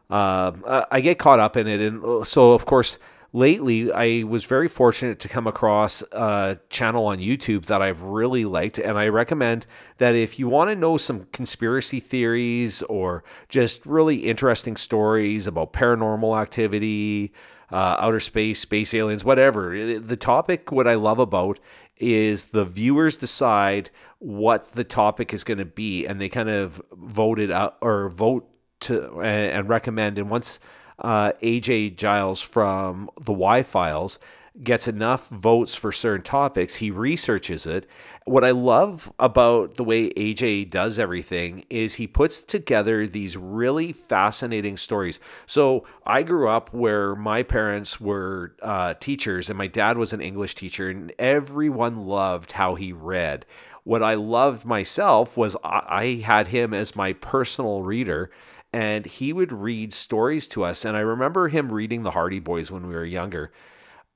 Uh, 0.08 0.84
I 0.90 1.00
get 1.00 1.18
caught 1.18 1.38
up 1.38 1.56
in 1.56 1.66
it, 1.66 1.80
and 1.80 2.04
uh, 2.04 2.24
so 2.24 2.52
of 2.52 2.66
course 2.66 2.98
lately 3.32 3.92
I 3.92 4.24
was 4.24 4.44
very 4.44 4.68
fortunate 4.68 5.20
to 5.20 5.28
come 5.28 5.46
across 5.46 6.02
a 6.12 6.58
channel 6.68 7.06
on 7.06 7.18
YouTube 7.18 7.66
that 7.66 7.82
I've 7.82 8.02
really 8.02 8.44
liked, 8.44 8.78
and 8.78 8.98
I 8.98 9.08
recommend 9.08 9.66
that 9.98 10.14
if 10.14 10.38
you 10.38 10.48
want 10.48 10.70
to 10.70 10.76
know 10.76 10.96
some 10.96 11.26
conspiracy 11.32 12.00
theories 12.00 12.82
or 12.82 13.24
just 13.48 13.84
really 13.86 14.26
interesting 14.26 14.76
stories 14.76 15.46
about 15.46 15.72
paranormal 15.72 16.40
activity, 16.40 17.32
uh, 17.72 17.96
outer 17.98 18.20
space, 18.20 18.60
space 18.60 18.92
aliens, 18.94 19.24
whatever. 19.24 19.98
The 20.00 20.16
topic, 20.16 20.72
what 20.72 20.88
I 20.88 20.94
love 20.94 21.18
about 21.18 21.58
is 21.96 22.46
the 22.46 22.64
viewers 22.64 23.16
decide 23.16 23.90
what 24.18 24.72
the 24.72 24.84
topic 24.84 25.32
is 25.32 25.44
going 25.44 25.58
to 25.58 25.64
be, 25.64 26.06
and 26.06 26.20
they 26.20 26.28
kind 26.28 26.48
of 26.48 26.82
vote 26.92 27.38
it 27.38 27.50
out 27.50 27.76
or 27.80 28.08
vote 28.08 28.48
to 28.80 29.20
and 29.20 29.68
recommend. 29.68 30.18
And 30.18 30.30
once 30.30 30.58
uh, 31.00 31.32
AJ 31.42 31.96
Gentile 31.96 32.34
from 32.34 33.10
the 33.20 33.32
Why 33.32 33.62
Files 33.62 34.18
gets 34.62 34.88
enough 34.88 35.28
votes 35.28 35.74
for 35.74 35.92
certain 35.92 36.22
topics, 36.22 36.76
he 36.76 36.90
researches 36.90 37.66
it. 37.66 37.88
What 38.24 38.44
I 38.44 38.50
love 38.50 39.12
about 39.18 39.76
the 39.76 39.84
way 39.84 40.10
AJ 40.10 40.70
does 40.70 40.98
everything 40.98 41.64
is 41.70 41.94
he 41.94 42.06
puts 42.06 42.42
together 42.42 43.06
these 43.06 43.36
really 43.36 43.92
fascinating 43.92 44.76
stories. 44.76 45.18
So 45.46 45.86
I 46.04 46.22
grew 46.22 46.48
up 46.48 46.72
where 46.74 47.14
my 47.14 47.42
parents 47.42 48.00
were 48.00 48.54
uh, 48.62 48.94
teachers, 48.94 49.48
and 49.48 49.56
my 49.56 49.66
dad 49.66 49.96
was 49.96 50.12
an 50.12 50.20
English 50.20 50.54
teacher, 50.56 50.90
and 50.90 51.12
everyone 51.18 52.06
loved 52.06 52.52
how 52.52 52.74
he 52.74 52.92
read. 52.92 53.46
What 53.84 54.02
I 54.02 54.14
loved 54.14 54.64
myself 54.64 55.36
was 55.36 55.56
I 55.64 56.22
had 56.24 56.48
him 56.48 56.74
as 56.74 56.94
my 56.94 57.14
personal 57.14 57.82
reader 57.82 58.30
and 58.72 59.06
he 59.06 59.32
would 59.32 59.52
read 59.52 59.92
stories 59.92 60.46
to 60.48 60.64
us. 60.64 60.84
And 60.84 60.96
I 60.96 61.00
remember 61.00 61.48
him 61.48 61.72
reading 61.72 62.02
the 62.02 62.12
Hardy 62.12 62.40
Boys 62.40 62.70
when 62.70 62.86
we 62.86 62.94
were 62.94 63.04
younger. 63.04 63.52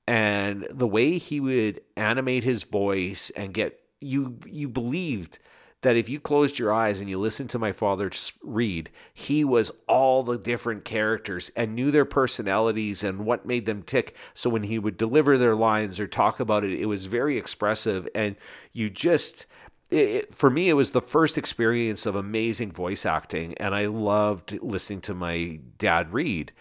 And 0.07 0.67
the 0.69 0.87
way 0.87 1.17
he 1.17 1.39
would 1.39 1.81
animate 1.97 2.43
his 2.43 2.63
voice 2.63 3.31
and 3.35 3.53
get 3.53 3.79
you 3.99 4.37
you 4.45 4.67
believed 4.67 5.39
that 5.85 5.95
if 5.95 6.09
you 6.09 6.19
closed 6.19 6.57
your 6.57 6.73
eyes 6.73 6.99
and 6.99 7.07
you 7.07 7.19
listened 7.19 7.49
to 7.51 7.59
my 7.59 7.71
father 7.71 8.09
read, 8.41 8.89
he 9.13 9.43
was 9.43 9.71
all 9.87 10.23
the 10.23 10.37
different 10.37 10.83
characters 10.83 11.51
and 11.55 11.75
knew 11.75 11.91
their 11.91 12.05
personalities 12.05 13.03
and 13.03 13.23
what 13.23 13.45
made 13.45 13.65
them 13.65 13.83
tick. 13.83 14.15
So 14.33 14.49
when 14.49 14.63
he 14.63 14.79
would 14.79 14.97
deliver 14.97 15.37
their 15.37 15.55
lines 15.55 15.99
or 15.99 16.07
talk 16.07 16.39
about 16.39 16.63
it, 16.63 16.79
it 16.79 16.87
was 16.87 17.05
very 17.05 17.37
expressive. 17.37 18.07
And 18.15 18.35
you 18.73 18.89
just, 18.89 19.45
it, 19.89 20.33
for 20.33 20.49
me, 20.49 20.69
it 20.69 20.73
was 20.73 20.91
the 20.91 21.01
first 21.01 21.37
experience 21.37 22.05
of 22.05 22.15
amazing 22.15 22.71
voice 22.71 23.05
acting, 23.05 23.53
and 23.57 23.75
I 23.75 23.85
loved 23.85 24.57
listening 24.61 25.01
to 25.01 25.13
my 25.13 25.59
dad 25.77 26.11
read. 26.13 26.51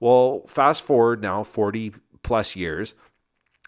Well, 0.00 0.42
fast 0.46 0.82
forward 0.82 1.22
now 1.22 1.44
40 1.44 1.94
plus 2.22 2.56
years, 2.56 2.94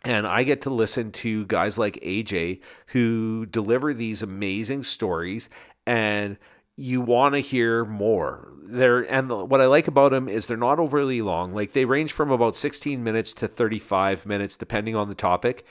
and 0.04 0.26
I 0.26 0.44
get 0.44 0.62
to 0.62 0.70
listen 0.70 1.12
to 1.12 1.46
guys 1.46 1.78
like 1.78 1.94
AJ 2.02 2.60
who 2.88 3.46
deliver 3.46 3.94
these 3.94 4.22
amazing 4.22 4.82
stories, 4.82 5.48
and 5.86 6.36
you 6.76 7.00
want 7.00 7.34
to 7.34 7.40
hear 7.40 7.86
more. 7.86 8.52
They're 8.62 9.00
and 9.00 9.30
the, 9.30 9.44
what 9.44 9.62
I 9.62 9.66
like 9.66 9.88
about 9.88 10.10
them 10.10 10.28
is 10.28 10.46
they're 10.46 10.58
not 10.58 10.78
overly 10.78 11.22
long. 11.22 11.54
Like 11.54 11.72
they 11.72 11.86
range 11.86 12.12
from 12.12 12.30
about 12.30 12.54
16 12.54 13.02
minutes 13.02 13.32
to 13.34 13.48
35 13.48 14.26
minutes, 14.26 14.56
depending 14.56 14.94
on 14.94 15.08
the 15.08 15.14
topic 15.14 15.64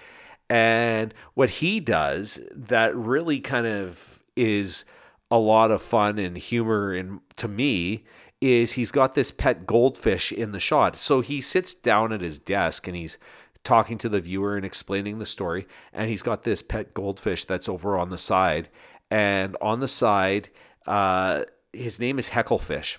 and 0.49 1.13
what 1.33 1.49
he 1.49 1.79
does 1.79 2.39
that 2.51 2.95
really 2.95 3.39
kind 3.39 3.65
of 3.65 4.19
is 4.35 4.85
a 5.31 5.37
lot 5.37 5.71
of 5.71 5.81
fun 5.81 6.19
and 6.19 6.37
humor 6.37 6.93
and 6.93 7.19
to 7.35 7.47
me 7.47 8.03
is 8.41 8.73
he's 8.73 8.91
got 8.91 9.15
this 9.15 9.31
pet 9.31 9.65
goldfish 9.65 10.31
in 10.31 10.51
the 10.51 10.59
shot. 10.59 10.95
So 10.95 11.21
he 11.21 11.41
sits 11.41 11.73
down 11.73 12.13
at 12.13 12.21
his 12.21 12.37
desk 12.37 12.87
and 12.87 12.95
he's 12.95 13.17
talking 13.63 13.97
to 13.97 14.09
the 14.09 14.19
viewer 14.19 14.55
and 14.55 14.65
explaining 14.65 15.17
the 15.17 15.25
story 15.25 15.67
and 15.91 16.09
he's 16.09 16.21
got 16.21 16.43
this 16.43 16.61
pet 16.61 16.93
goldfish 16.93 17.45
that's 17.45 17.67
over 17.67 17.97
on 17.97 18.09
the 18.09 18.17
side 18.17 18.69
and 19.09 19.57
on 19.61 19.79
the 19.79 19.87
side 19.87 20.49
uh, 20.85 21.43
his 21.73 21.99
name 21.99 22.19
is 22.19 22.29
Hecklefish. 22.29 22.97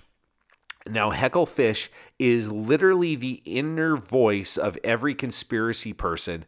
Now, 0.88 1.10
Hecklefish 1.10 1.88
is 2.18 2.48
literally 2.50 3.16
the 3.16 3.42
inner 3.44 3.96
voice 3.96 4.56
of 4.56 4.78
every 4.84 5.14
conspiracy 5.14 5.92
person 5.92 6.44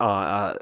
uh, 0.00 0.54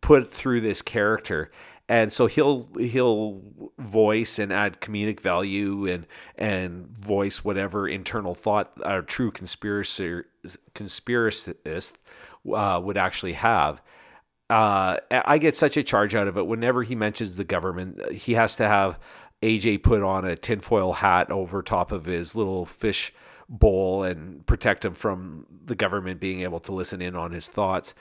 put 0.00 0.32
through 0.32 0.60
this 0.60 0.82
character 0.82 1.50
and 1.88 2.12
so 2.12 2.26
he'll 2.26 2.68
he'll 2.78 3.42
voice 3.78 4.38
and 4.38 4.52
add 4.52 4.80
comedic 4.80 5.20
value 5.20 5.86
and 5.86 6.06
and 6.36 6.86
voice 6.98 7.44
whatever 7.44 7.86
internal 7.86 8.34
thought 8.34 8.72
a 8.82 9.02
true 9.02 9.30
conspiracy 9.30 10.22
conspiracist 10.74 11.92
uh, 12.52 12.80
would 12.82 12.96
actually 12.96 13.34
have. 13.34 13.82
Uh, 14.50 14.98
I 15.10 15.38
get 15.38 15.56
such 15.56 15.76
a 15.76 15.82
charge 15.82 16.14
out 16.14 16.28
of 16.28 16.36
it 16.36 16.46
whenever 16.46 16.82
he 16.82 16.94
mentions 16.94 17.36
the 17.36 17.44
government. 17.44 18.12
He 18.12 18.34
has 18.34 18.56
to 18.56 18.68
have 18.68 18.98
AJ 19.42 19.82
put 19.82 20.02
on 20.02 20.24
a 20.24 20.36
tinfoil 20.36 20.92
hat 20.92 21.30
over 21.30 21.62
top 21.62 21.92
of 21.92 22.04
his 22.04 22.34
little 22.34 22.64
fish 22.64 23.12
bowl 23.48 24.04
and 24.04 24.46
protect 24.46 24.84
him 24.84 24.94
from 24.94 25.46
the 25.64 25.74
government 25.74 26.20
being 26.20 26.42
able 26.42 26.60
to 26.60 26.72
listen 26.72 27.02
in 27.02 27.14
on 27.14 27.32
his 27.32 27.46
thoughts 27.48 27.94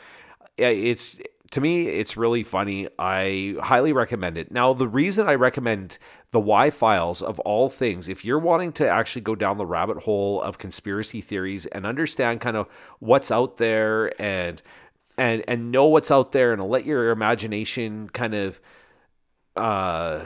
it's 0.58 1.20
to 1.52 1.62
me 1.62 1.88
it's 1.88 2.18
really 2.18 2.44
funny. 2.44 2.88
I 2.98 3.56
highly 3.62 3.94
recommend 3.94 4.38
it. 4.38 4.52
Now 4.52 4.74
the 4.74 4.88
reason 4.88 5.28
i 5.28 5.36
recommend 5.36 5.98
the 6.32 6.40
Why 6.40 6.70
Files 6.70 7.22
of 7.22 7.40
all 7.42 7.70
things 7.70 8.10
if 8.10 8.26
you're 8.26 8.40
wanting 8.40 8.72
to 8.74 8.88
actually 8.88 9.22
go 9.22 9.36
down 9.36 9.58
the 9.58 9.66
rabbit 9.66 9.98
hole 9.98 10.42
of 10.42 10.58
conspiracy 10.58 11.22
theories 11.22 11.66
and 11.68 11.86
understand 11.86 12.42
kind 12.42 12.58
of 12.58 12.68
what's 13.00 13.32
out 13.32 13.58
there 13.58 14.20
and 14.22 14.62
and 15.18 15.44
and 15.48 15.72
know 15.72 15.86
what's 15.86 16.12
out 16.12 16.32
there 16.32 16.54
and 16.54 16.64
let 16.64 16.86
your 16.86 17.12
imagination 17.12 18.10
kind 18.10 18.34
of 18.34 18.60
uh 19.56 20.26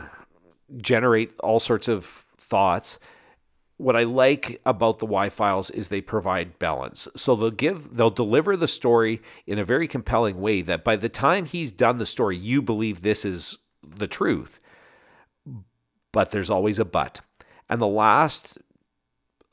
generate 0.77 1.33
all 1.41 1.59
sorts 1.59 1.87
of 1.87 2.25
thoughts 2.37 2.99
what 3.77 3.95
I 3.95 4.03
like 4.03 4.59
about 4.65 4.99
the 4.99 5.05
Why 5.05 5.29
Files 5.29 5.69
is 5.69 5.87
they 5.87 6.01
provide 6.01 6.59
balance. 6.59 7.07
So 7.15 7.35
they'll 7.35 7.51
give 7.51 7.95
they'll 7.95 8.09
deliver 8.09 8.57
the 8.57 8.67
story 8.67 9.21
in 9.45 9.59
a 9.59 9.65
very 9.65 9.87
compelling 9.87 10.41
way 10.41 10.61
that 10.63 10.83
by 10.83 10.95
the 10.95 11.09
time 11.09 11.45
he's 11.45 11.71
done 11.71 11.99
the 11.99 12.05
story, 12.05 12.37
you 12.37 12.61
believe 12.61 13.01
this 13.01 13.23
is 13.23 13.57
the 13.87 14.07
truth. 14.07 14.59
But 16.11 16.31
there's 16.31 16.49
always 16.49 16.79
a 16.79 16.85
but. 16.85 17.21
And 17.69 17.79
the 17.81 17.87
last 17.87 18.57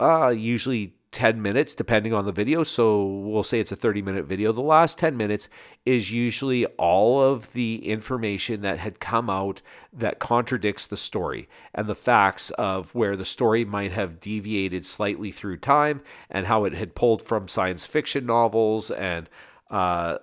uh 0.01 0.29
usually 0.29 0.95
10 1.15 1.41
minutes, 1.41 1.75
depending 1.75 2.13
on 2.13 2.27
the 2.27 2.33
video. 2.33 2.65
So 2.65 3.07
we'll 3.07 3.45
say 3.45 3.61
it's 3.61 3.73
a 3.73 3.77
30 3.77 4.03
minute 4.03 4.27
video. 4.27 4.53
The 4.53 4.61
last 4.61 4.99
10 4.99 5.17
minutes 5.17 5.49
is 5.87 6.11
usually 6.11 6.67
all 6.67 7.23
of 7.23 7.53
the 7.53 7.89
information 7.89 8.61
that 8.63 8.79
had 8.79 9.01
come 9.01 9.31
out 9.31 9.63
that 9.93 10.19
contradicts 10.19 10.87
the 10.87 10.97
story 10.97 11.49
and 11.73 11.87
the 11.87 11.95
facts 11.95 12.51
of 12.51 12.95
where 12.95 13.17
the 13.17 13.25
story 13.25 13.65
might 13.65 13.93
have 13.93 14.21
deviated 14.21 14.85
slightly 14.85 15.31
through 15.31 15.59
time 15.59 16.03
and 16.29 16.47
how 16.47 16.65
it 16.65 16.75
had 16.75 16.95
pulled 16.95 17.23
from 17.23 17.49
science 17.49 17.87
fiction 17.87 18.27
novels 18.27 18.91
and 18.91 19.31
uh, 19.71 20.19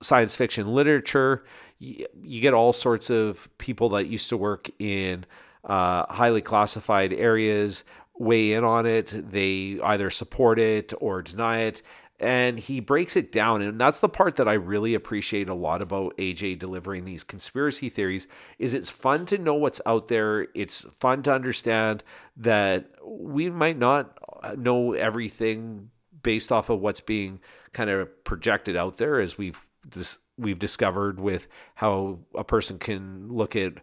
science 0.00 0.34
fiction 0.34 0.74
literature. 0.74 1.44
You 1.78 2.40
get 2.40 2.54
all 2.54 2.72
sorts 2.72 3.10
of 3.10 3.48
people 3.58 3.90
that 3.90 4.06
used 4.06 4.30
to 4.30 4.36
work 4.36 4.70
in 4.80 5.26
uh, 5.64 6.06
highly 6.12 6.40
classified 6.40 7.12
areas 7.12 7.84
weigh 8.18 8.52
in 8.52 8.64
on 8.64 8.86
it. 8.86 9.30
They 9.30 9.78
either 9.82 10.10
support 10.10 10.58
it 10.58 10.92
or 11.00 11.22
deny 11.22 11.60
it. 11.60 11.82
And 12.20 12.58
he 12.58 12.80
breaks 12.80 13.16
it 13.16 13.30
down. 13.30 13.62
And 13.62 13.80
that's 13.80 14.00
the 14.00 14.08
part 14.08 14.36
that 14.36 14.48
I 14.48 14.54
really 14.54 14.94
appreciate 14.94 15.48
a 15.48 15.54
lot 15.54 15.82
about 15.82 16.16
AJ 16.16 16.58
delivering 16.58 17.04
these 17.04 17.22
conspiracy 17.22 17.88
theories 17.88 18.26
is 18.58 18.74
it's 18.74 18.90
fun 18.90 19.24
to 19.26 19.38
know 19.38 19.54
what's 19.54 19.80
out 19.86 20.08
there. 20.08 20.48
It's 20.54 20.84
fun 20.98 21.22
to 21.24 21.32
understand 21.32 22.02
that 22.36 22.90
we 23.04 23.50
might 23.50 23.78
not 23.78 24.18
know 24.58 24.94
everything 24.94 25.90
based 26.22 26.50
off 26.50 26.70
of 26.70 26.80
what's 26.80 27.00
being 27.00 27.40
kind 27.72 27.88
of 27.88 28.24
projected 28.24 28.76
out 28.76 28.96
there 28.96 29.20
as 29.20 29.38
we've 29.38 29.64
we've 30.36 30.58
discovered 30.58 31.18
with 31.20 31.48
how 31.74 32.18
a 32.34 32.44
person 32.44 32.78
can 32.78 33.28
look 33.28 33.56
at 33.56 33.74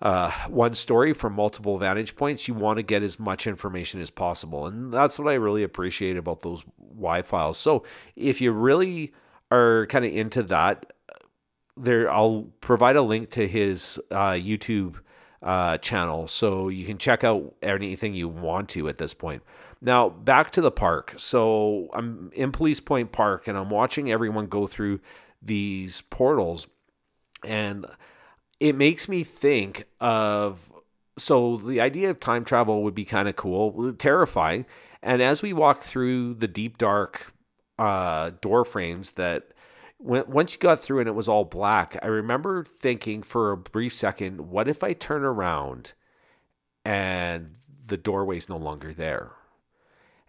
uh, 0.00 0.30
one 0.48 0.74
story 0.74 1.12
from 1.12 1.32
multiple 1.32 1.78
vantage 1.78 2.14
points, 2.14 2.46
you 2.46 2.54
want 2.54 2.76
to 2.76 2.82
get 2.82 3.02
as 3.02 3.18
much 3.18 3.46
information 3.46 4.00
as 4.00 4.10
possible. 4.10 4.66
And 4.66 4.92
that's 4.92 5.18
what 5.18 5.28
I 5.28 5.34
really 5.34 5.62
appreciate 5.62 6.16
about 6.16 6.42
those 6.42 6.62
Why 6.76 7.22
Files. 7.22 7.58
So 7.58 7.84
if 8.14 8.40
you 8.40 8.52
really 8.52 9.12
are 9.50 9.86
kind 9.86 10.04
of 10.04 10.12
into 10.12 10.42
that, 10.44 10.92
there 11.76 12.10
I'll 12.10 12.46
provide 12.60 12.96
a 12.96 13.02
link 13.02 13.30
to 13.30 13.46
his 13.46 13.98
uh, 14.10 14.32
YouTube 14.32 14.96
uh, 15.42 15.78
channel 15.78 16.26
so 16.26 16.68
you 16.68 16.84
can 16.84 16.98
check 16.98 17.22
out 17.24 17.54
anything 17.62 18.14
you 18.14 18.28
want 18.28 18.68
to 18.70 18.88
at 18.88 18.98
this 18.98 19.14
point. 19.14 19.42
Now 19.80 20.08
back 20.08 20.50
to 20.52 20.60
the 20.60 20.72
park. 20.72 21.14
So 21.16 21.88
I'm 21.92 22.30
in 22.34 22.50
Police 22.52 22.80
Point 22.80 23.12
Park 23.12 23.46
and 23.46 23.56
I'm 23.56 23.70
watching 23.70 24.10
everyone 24.10 24.46
go 24.46 24.66
through 24.66 25.00
these 25.40 26.00
portals, 26.10 26.66
and 27.44 27.86
it 28.60 28.74
makes 28.74 29.08
me 29.08 29.24
think 29.24 29.84
of 30.00 30.72
so 31.16 31.56
the 31.56 31.80
idea 31.80 32.10
of 32.10 32.20
time 32.20 32.44
travel 32.44 32.82
would 32.84 32.94
be 32.94 33.04
kind 33.04 33.28
of 33.28 33.36
cool, 33.36 33.92
terrifying. 33.94 34.66
And 35.02 35.20
as 35.20 35.42
we 35.42 35.52
walk 35.52 35.82
through 35.82 36.34
the 36.34 36.48
deep 36.48 36.78
dark 36.78 37.32
uh, 37.78 38.30
door 38.40 38.64
frames 38.64 39.12
that 39.12 39.48
when, 39.98 40.24
once 40.28 40.52
you 40.52 40.58
got 40.58 40.80
through 40.80 41.00
and 41.00 41.08
it 41.08 41.14
was 41.14 41.28
all 41.28 41.44
black, 41.44 41.96
I 42.02 42.06
remember 42.06 42.64
thinking 42.64 43.22
for 43.22 43.50
a 43.50 43.56
brief 43.56 43.94
second, 43.94 44.50
what 44.50 44.68
if 44.68 44.82
I 44.82 44.92
turn 44.92 45.24
around 45.24 45.92
and 46.84 47.56
the 47.86 47.96
doorway's 47.96 48.48
no 48.48 48.56
longer 48.56 48.92
there? 48.92 49.32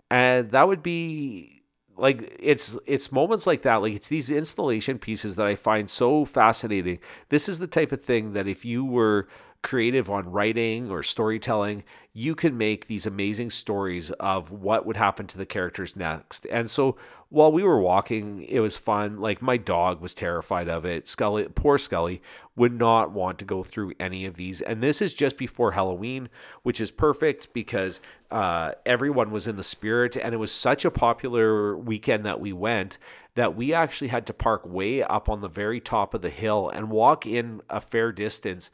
And 0.09 0.51
that 0.51 0.67
would 0.67 0.81
be 0.81 1.58
like 1.99 2.37
it's 2.39 2.77
it's 2.85 3.11
moments 3.11 3.45
like 3.45 3.61
that 3.63 3.75
like 3.75 3.93
it's 3.93 4.07
these 4.07 4.29
installation 4.29 4.99
pieces 4.99 5.35
that 5.35 5.45
I 5.45 5.55
find 5.55 5.89
so 5.89 6.25
fascinating. 6.25 6.99
This 7.29 7.49
is 7.49 7.59
the 7.59 7.67
type 7.67 7.91
of 7.91 8.03
thing 8.03 8.33
that 8.33 8.47
if 8.47 8.65
you 8.65 8.85
were 8.85 9.27
creative 9.61 10.09
on 10.09 10.31
writing 10.31 10.89
or 10.89 11.03
storytelling, 11.03 11.83
you 12.13 12.33
can 12.33 12.57
make 12.57 12.87
these 12.87 13.05
amazing 13.05 13.49
stories 13.49 14.11
of 14.11 14.51
what 14.51 14.85
would 14.85 14.97
happen 14.97 15.27
to 15.27 15.37
the 15.37 15.45
characters 15.45 15.95
next. 15.95 16.45
And 16.47 16.71
so 16.71 16.97
while 17.29 17.51
we 17.51 17.63
were 17.63 17.79
walking, 17.79 18.43
it 18.43 18.59
was 18.59 18.77
fun. 18.77 19.19
Like 19.19 19.41
my 19.41 19.57
dog 19.57 20.01
was 20.01 20.13
terrified 20.13 20.67
of 20.67 20.85
it. 20.85 21.07
Scully, 21.07 21.47
poor 21.53 21.77
Scully, 21.77 22.21
would 22.55 22.73
not 22.73 23.11
want 23.11 23.37
to 23.39 23.45
go 23.45 23.61
through 23.61 23.93
any 23.99 24.25
of 24.25 24.35
these. 24.35 24.61
And 24.61 24.81
this 24.81 25.01
is 25.01 25.13
just 25.13 25.37
before 25.37 25.73
Halloween, 25.73 26.29
which 26.63 26.81
is 26.81 26.89
perfect 26.89 27.53
because 27.53 28.01
uh, 28.31 28.71
everyone 28.85 29.31
was 29.31 29.47
in 29.47 29.57
the 29.57 29.63
spirit, 29.63 30.15
and 30.17 30.33
it 30.33 30.37
was 30.37 30.51
such 30.51 30.85
a 30.85 30.91
popular 30.91 31.77
weekend 31.77 32.25
that 32.25 32.39
we 32.39 32.53
went 32.53 32.97
that 33.35 33.55
we 33.55 33.73
actually 33.73 34.09
had 34.09 34.25
to 34.25 34.33
park 34.33 34.65
way 34.65 35.01
up 35.01 35.29
on 35.29 35.39
the 35.39 35.47
very 35.47 35.79
top 35.79 36.13
of 36.13 36.21
the 36.21 36.29
hill 36.29 36.69
and 36.69 36.89
walk 36.89 37.25
in 37.25 37.61
a 37.69 37.79
fair 37.79 38.11
distance 38.11 38.69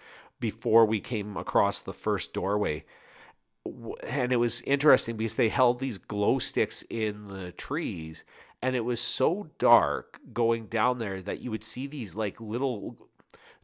before 0.45 0.85
we 0.85 0.99
came 0.99 1.35
across 1.37 1.79
the 1.81 1.91
first 1.91 2.31
doorway. 2.31 2.85
And 4.03 4.31
it 4.31 4.35
was 4.35 4.61
interesting 4.61 5.17
because 5.17 5.37
they 5.37 5.49
held 5.49 5.79
these 5.79 5.97
glow 5.97 6.37
sticks 6.37 6.83
in 6.87 7.29
the 7.29 7.51
trees, 7.51 8.23
and 8.61 8.75
it 8.75 8.85
was 8.85 8.99
so 8.99 9.49
dark 9.57 10.19
going 10.33 10.67
down 10.67 10.99
there 10.99 11.19
that 11.23 11.39
you 11.39 11.49
would 11.49 11.63
see 11.63 11.87
these 11.87 12.13
like 12.13 12.39
little 12.39 12.95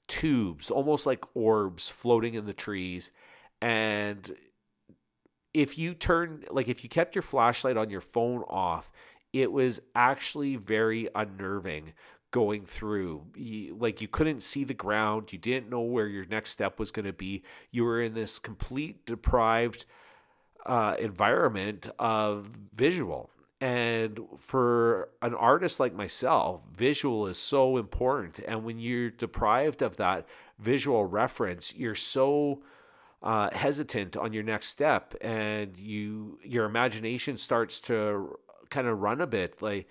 tubes, 0.07 0.71
almost 0.71 1.05
like 1.05 1.23
orbs 1.35 1.87
floating 1.87 2.33
in 2.33 2.47
the 2.47 2.53
trees. 2.67 3.11
And 3.61 4.35
if 5.53 5.77
you 5.77 5.93
turn, 5.93 6.45
like, 6.49 6.67
if 6.67 6.83
you 6.83 6.89
kept 6.89 7.13
your 7.13 7.21
flashlight 7.21 7.77
on 7.77 7.91
your 7.91 8.01
phone 8.01 8.41
off, 8.49 8.91
it 9.33 9.51
was 9.51 9.81
actually 9.93 10.55
very 10.55 11.09
unnerving 11.13 11.93
going 12.31 12.65
through. 12.65 13.23
You, 13.35 13.75
like 13.75 14.01
you 14.01 14.07
couldn't 14.07 14.41
see 14.41 14.63
the 14.63 14.73
ground, 14.73 15.31
you 15.31 15.39
didn't 15.39 15.69
know 15.69 15.81
where 15.81 16.07
your 16.07 16.25
next 16.25 16.49
step 16.51 16.79
was 16.79 16.91
going 16.91 17.05
to 17.05 17.13
be. 17.13 17.43
You 17.69 17.83
were 17.83 18.01
in 18.01 18.13
this 18.13 18.39
complete 18.39 19.05
deprived 19.05 19.85
uh, 20.65 20.95
environment 20.99 21.89
of 21.99 22.49
visual. 22.73 23.29
And 23.59 24.19
for 24.39 25.09
an 25.21 25.35
artist 25.35 25.79
like 25.79 25.93
myself, 25.93 26.61
visual 26.75 27.27
is 27.27 27.37
so 27.37 27.77
important. 27.77 28.39
And 28.39 28.63
when 28.63 28.79
you're 28.79 29.11
deprived 29.11 29.83
of 29.83 29.97
that 29.97 30.25
visual 30.57 31.05
reference, 31.05 31.75
you're 31.75 31.93
so 31.93 32.63
uh, 33.21 33.49
hesitant 33.53 34.17
on 34.17 34.33
your 34.33 34.41
next 34.41 34.67
step, 34.67 35.13
and 35.21 35.77
you 35.77 36.39
your 36.43 36.65
imagination 36.65 37.37
starts 37.37 37.79
to 37.81 38.35
kind 38.69 38.87
of 38.87 38.99
run 38.99 39.21
a 39.21 39.27
bit. 39.27 39.61
Like 39.61 39.87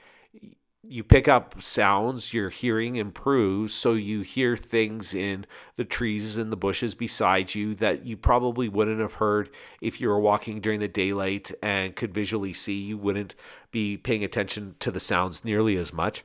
you 0.83 1.05
pick 1.05 1.29
up 1.29 1.63
sounds, 1.63 2.33
your 2.33 2.49
hearing 2.49 2.97
improves, 2.97 3.73
so 3.73 3.93
you 3.93 4.23
hear 4.23 4.57
things 4.57 5.15
in 5.15 5.45
the 5.77 5.85
trees 5.85 6.39
and 6.39 6.51
the 6.51 6.57
bushes 6.57 6.95
beside 6.95 7.55
you 7.55 7.75
that 7.77 8.07
you 8.07 8.17
probably 8.17 8.69
wouldn't 8.69 9.01
have 9.01 9.15
heard 9.15 9.51
if 9.83 10.01
you 10.01 10.09
were 10.09 10.21
walking 10.21 10.61
during 10.61 10.81
the 10.81 10.89
daylight 10.89 11.53
and 11.63 11.97
could 11.97 12.15
visually 12.15 12.55
see. 12.55 12.79
You 12.81 12.97
wouldn't 12.97 13.35
be 13.71 13.99
paying 13.99 14.25
attention 14.25 14.75
to 14.81 14.91
the 14.91 15.01
sounds 15.01 15.45
nearly 15.45 15.77
as 15.77 15.93
much. 15.93 16.25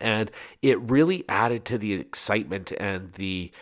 And 0.00 0.30
it 0.60 0.78
really 0.80 1.24
added 1.28 1.64
to 1.66 1.78
the 1.78 1.94
excitement 1.94 2.72
and 2.72 3.12
the 3.14 3.52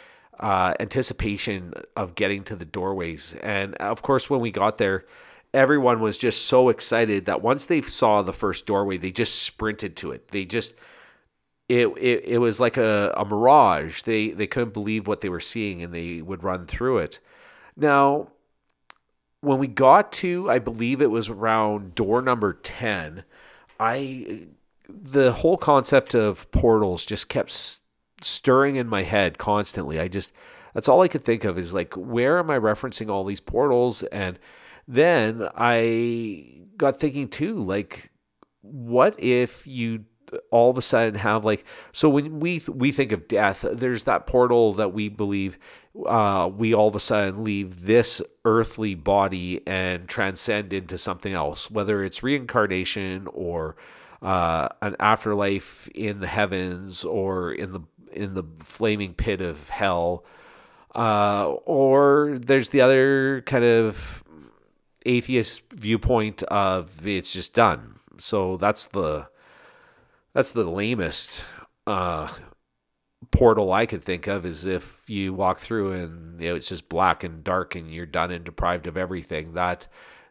uh, 0.41 0.75
anticipation 0.81 1.73
of 1.97 2.15
getting 2.17 2.43
to 2.45 2.57
the 2.57 2.65
doorways. 2.65 3.37
And 3.43 3.75
of 3.77 4.03
course, 4.03 4.29
when 4.29 4.41
we 4.41 4.51
got 4.51 4.79
there, 4.79 5.05
everyone 5.53 6.01
was 6.01 6.19
just 6.19 6.47
so 6.47 6.69
excited 6.69 7.27
that 7.27 7.43
once 7.43 7.65
they 7.65 7.83
saw 7.83 8.23
the 8.23 8.33
first 8.33 8.67
doorway, 8.67 8.97
they 8.97 9.11
just 9.11 9.43
sprinted 9.43 9.97
to 9.97 10.13
it. 10.13 10.29
They 10.29 10.45
just 10.45 10.75
it 11.69 11.87
it, 11.97 12.25
it 12.25 12.39
was 12.39 12.61
like 12.61 12.77
a, 12.77 13.13
a 13.17 13.25
mirage. 13.25 14.03
They 14.03 14.31
they 14.31 14.47
couldn't 14.47 14.75
believe 14.75 15.07
what 15.07 15.21
they 15.21 15.29
were 15.29 15.41
seeing 15.41 15.83
and 15.83 15.93
they 15.93 16.23
would 16.23 16.45
run 16.45 16.67
through 16.67 16.99
it. 16.99 17.21
Now, 17.77 18.29
when 19.41 19.59
we 19.59 19.69
got 19.69 20.13
to, 20.13 20.51
I 20.51 20.59
believe 20.59 21.01
it 21.01 21.11
was 21.11 21.29
around 21.29 21.95
door 21.95 22.21
number 22.23 22.53
10, 22.53 23.25
I 23.79 24.47
the 24.89 25.33
whole 25.33 25.57
concept 25.57 26.15
of 26.15 26.51
portals 26.51 27.07
just 27.07 27.29
kept 27.29 27.79
stirring 28.23 28.77
in 28.77 28.87
my 28.87 29.03
head 29.03 29.39
constantly. 29.39 29.99
I 30.01 30.09
just 30.09 30.33
that's 30.75 30.89
all 30.89 31.03
I 31.03 31.09
could 31.09 31.25
think 31.25 31.45
of 31.45 31.59
is 31.59 31.73
like 31.73 31.95
where 31.95 32.39
am 32.39 32.51
I 32.51 32.59
referencing 32.59 33.11
all 33.11 33.25
these 33.25 33.41
portals 33.41 34.03
and 34.05 34.39
then 34.91 35.49
I 35.57 36.63
got 36.77 36.99
thinking 36.99 37.29
too, 37.29 37.63
like, 37.63 38.11
what 38.63 39.15
if 39.19 39.67
you 39.67 40.05
all 40.51 40.71
of 40.71 40.79
a 40.79 40.83
sudden 40.83 41.17
have 41.17 41.45
like 41.45 41.65
so 41.93 42.09
when 42.09 42.39
we 42.39 42.63
we 42.69 42.93
think 42.93 43.11
of 43.11 43.27
death 43.27 43.65
there's 43.73 44.05
that 44.05 44.29
portal 44.29 44.73
that 44.75 44.93
we 44.93 45.09
believe 45.09 45.59
uh, 46.07 46.49
we 46.57 46.73
all 46.73 46.87
of 46.87 46.95
a 46.95 47.01
sudden 47.01 47.43
leave 47.43 47.85
this 47.85 48.23
earthly 48.45 48.95
body 48.95 49.61
and 49.67 50.09
transcend 50.09 50.73
into 50.73 50.97
something 50.97 51.33
else 51.33 51.69
whether 51.69 52.05
it's 52.05 52.23
reincarnation 52.23 53.27
or 53.33 53.75
uh, 54.23 54.69
an 54.83 54.95
afterlife 55.01 55.89
in 55.97 56.21
the 56.21 56.29
heavens 56.29 57.03
or 57.03 57.53
in 57.53 57.73
the 57.73 57.81
in 58.13 58.35
the 58.35 58.45
flaming 58.61 59.15
pit 59.15 59.41
of 59.41 59.69
hell 59.69 60.25
uh, 60.95 61.49
or 61.65 62.39
there's 62.41 62.69
the 62.69 62.81
other 62.81 63.43
kind 63.47 63.65
of 63.65 64.23
atheist 65.07 65.63
viewpoint 65.73 66.43
of 66.45 67.07
it's 67.07 67.33
just 67.33 67.55
done. 67.55 68.01
So 68.19 68.57
that's 68.57 68.87
the 68.87 69.29
that's 70.33 70.53
the 70.53 70.65
lamest 70.65 71.45
uh, 71.87 72.29
portal 73.31 73.73
I 73.73 73.87
could 73.87 74.05
think 74.05 74.27
of 74.27 74.47
is 74.47 74.67
if 74.67 75.03
you 75.07 75.35
walk 75.35 75.59
through 75.59 75.93
and 75.93 76.41
you 76.41 76.51
know, 76.51 76.57
it's 76.57 76.69
just 76.69 76.89
black 76.89 77.25
and 77.25 77.43
dark 77.43 77.75
and 77.75 77.93
you're 77.93 78.07
done 78.07 78.31
and 78.31 78.45
deprived 78.45 78.87
of 78.87 78.97
everything. 78.97 79.55
That 79.55 79.87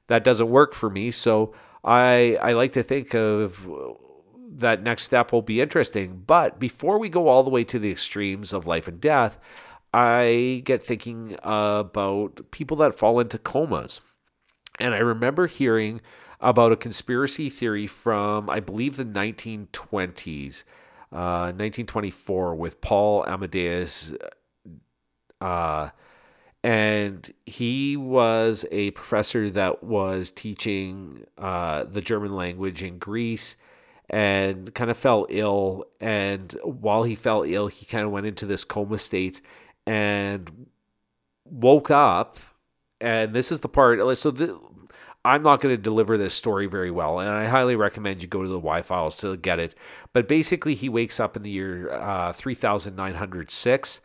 that 0.08 0.24
doesn't 0.24 0.50
work 0.50 0.74
for 0.74 0.90
me. 0.90 1.12
So 1.12 1.54
I 1.84 2.38
I 2.42 2.54
like 2.54 2.74
to 2.74 2.84
think 2.84 3.14
of 3.14 3.68
that 4.52 4.84
next 4.84 5.04
step 5.04 5.32
will 5.32 5.42
be 5.42 5.62
interesting. 5.62 6.24
But 6.26 6.60
before 6.60 6.98
we 7.00 7.10
go 7.10 7.28
all 7.28 7.44
the 7.44 7.50
way 7.50 7.64
to 7.66 7.80
the 7.80 7.92
extremes 7.92 8.54
of 8.54 8.68
life 8.68 8.88
and 8.88 9.00
death, 9.00 9.38
I 9.94 10.62
get 10.66 10.84
thinking 10.84 11.38
about 11.44 12.52
people 12.52 12.78
that 12.78 12.96
fall 12.96 13.20
into 13.20 13.38
comas. 13.38 14.02
And 14.80 14.94
I 14.94 15.00
remember 15.00 15.48
hearing 15.48 16.02
about 16.40 16.72
a 16.72 16.78
conspiracy 16.78 17.50
theory 17.50 17.88
from, 17.88 18.50
I 18.50 18.60
believe, 18.60 18.96
the 18.96 19.06
1920s, 19.06 20.64
uh, 21.12 21.52
1924, 21.52 22.56
with 22.56 22.80
Paul 22.82 23.26
Amadeus. 23.28 24.14
Uh, 25.42 25.90
and 26.64 27.32
he 27.46 27.96
was 27.96 28.66
a 28.72 28.92
professor 28.92 29.50
that 29.52 29.84
was 29.84 30.32
teaching 30.32 31.26
uh, 31.38 31.86
the 31.86 32.02
German 32.02 32.36
language 32.36 32.84
in 32.84 32.98
Greece 32.98 33.56
and 34.10 34.74
kind 34.74 34.90
of 34.90 34.98
fell 34.98 35.26
ill. 35.30 35.86
And 36.02 36.52
while 36.64 37.04
he 37.04 37.16
fell 37.16 37.44
ill, 37.44 37.68
he 37.68 37.86
kind 37.86 38.06
of 38.06 38.12
went 38.12 38.26
into 38.26 38.46
this 38.46 38.64
coma 38.64 38.98
state 38.98 39.42
and 39.86 40.68
woke 41.46 41.92
up. 41.92 42.38
And 43.02 43.34
this 43.34 43.52
is 43.52 43.62
the 43.62 43.70
part. 43.70 44.00
So 44.18 44.32
the, 44.32 44.60
I'm 45.26 45.44
not 45.44 45.62
going 45.62 45.76
to 45.76 45.82
deliver 45.82 46.18
this 46.18 46.34
story 46.34 46.68
very 46.68 46.92
well, 46.92 47.20
and 47.20 47.30
I 47.30 47.46
highly 47.46 47.76
recommend 47.76 48.22
you 48.22 48.30
go 48.30 48.42
to 48.42 48.50
the 48.50 48.60
Why 48.60 48.82
Files 48.82 49.18
to 49.18 49.36
get 49.38 49.60
it. 49.60 49.76
But 50.14 50.28
basically, 50.28 50.76
he 50.76 50.90
wakes 50.90 51.20
up 51.20 51.36
in 51.36 51.44
the 51.44 51.50
year 51.50 51.92
uh, 51.92 52.34
3906 52.34 54.02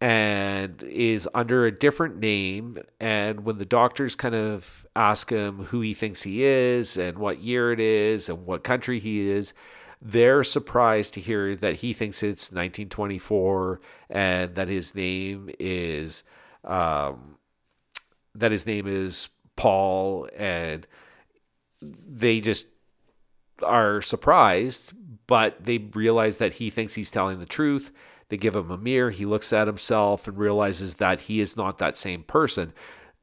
and 0.00 0.82
is 0.82 1.28
under 1.34 1.66
a 1.66 1.72
different 1.72 2.18
name. 2.18 2.78
And 3.00 3.44
when 3.44 3.58
the 3.58 3.64
doctors 3.64 4.14
kind 4.14 4.34
of 4.34 4.86
ask 4.94 5.30
him 5.30 5.64
who 5.64 5.80
he 5.80 5.94
thinks 5.94 6.22
he 6.22 6.44
is 6.44 6.96
and 6.96 7.18
what 7.18 7.40
year 7.40 7.72
it 7.72 7.80
is 7.80 8.28
and 8.28 8.46
what 8.46 8.64
country 8.64 9.00
he 9.00 9.28
is, 9.30 9.54
they're 10.00 10.44
surprised 10.44 11.14
to 11.14 11.20
hear 11.20 11.56
that 11.56 11.76
he 11.76 11.92
thinks 11.92 12.22
it's 12.22 12.52
1924 12.52 13.80
and 14.10 14.54
that 14.54 14.68
his 14.68 14.94
name 14.94 15.48
is 15.58 16.22
um, 16.64 17.36
that 18.34 18.52
his 18.52 18.66
name 18.66 18.86
is 18.86 19.28
Paul, 19.56 20.28
and 20.36 20.86
they 21.80 22.40
just 22.40 22.66
are 23.62 24.02
surprised, 24.02 24.92
but 25.26 25.64
they 25.64 25.78
realize 25.78 26.38
that 26.38 26.54
he 26.54 26.70
thinks 26.70 26.94
he's 26.94 27.10
telling 27.10 27.38
the 27.38 27.46
truth. 27.46 27.92
They 28.28 28.36
give 28.36 28.56
him 28.56 28.70
a 28.70 28.78
mirror. 28.78 29.10
He 29.10 29.26
looks 29.26 29.52
at 29.52 29.66
himself 29.66 30.26
and 30.26 30.36
realizes 30.36 30.96
that 30.96 31.22
he 31.22 31.40
is 31.40 31.56
not 31.56 31.78
that 31.78 31.96
same 31.96 32.22
person. 32.24 32.72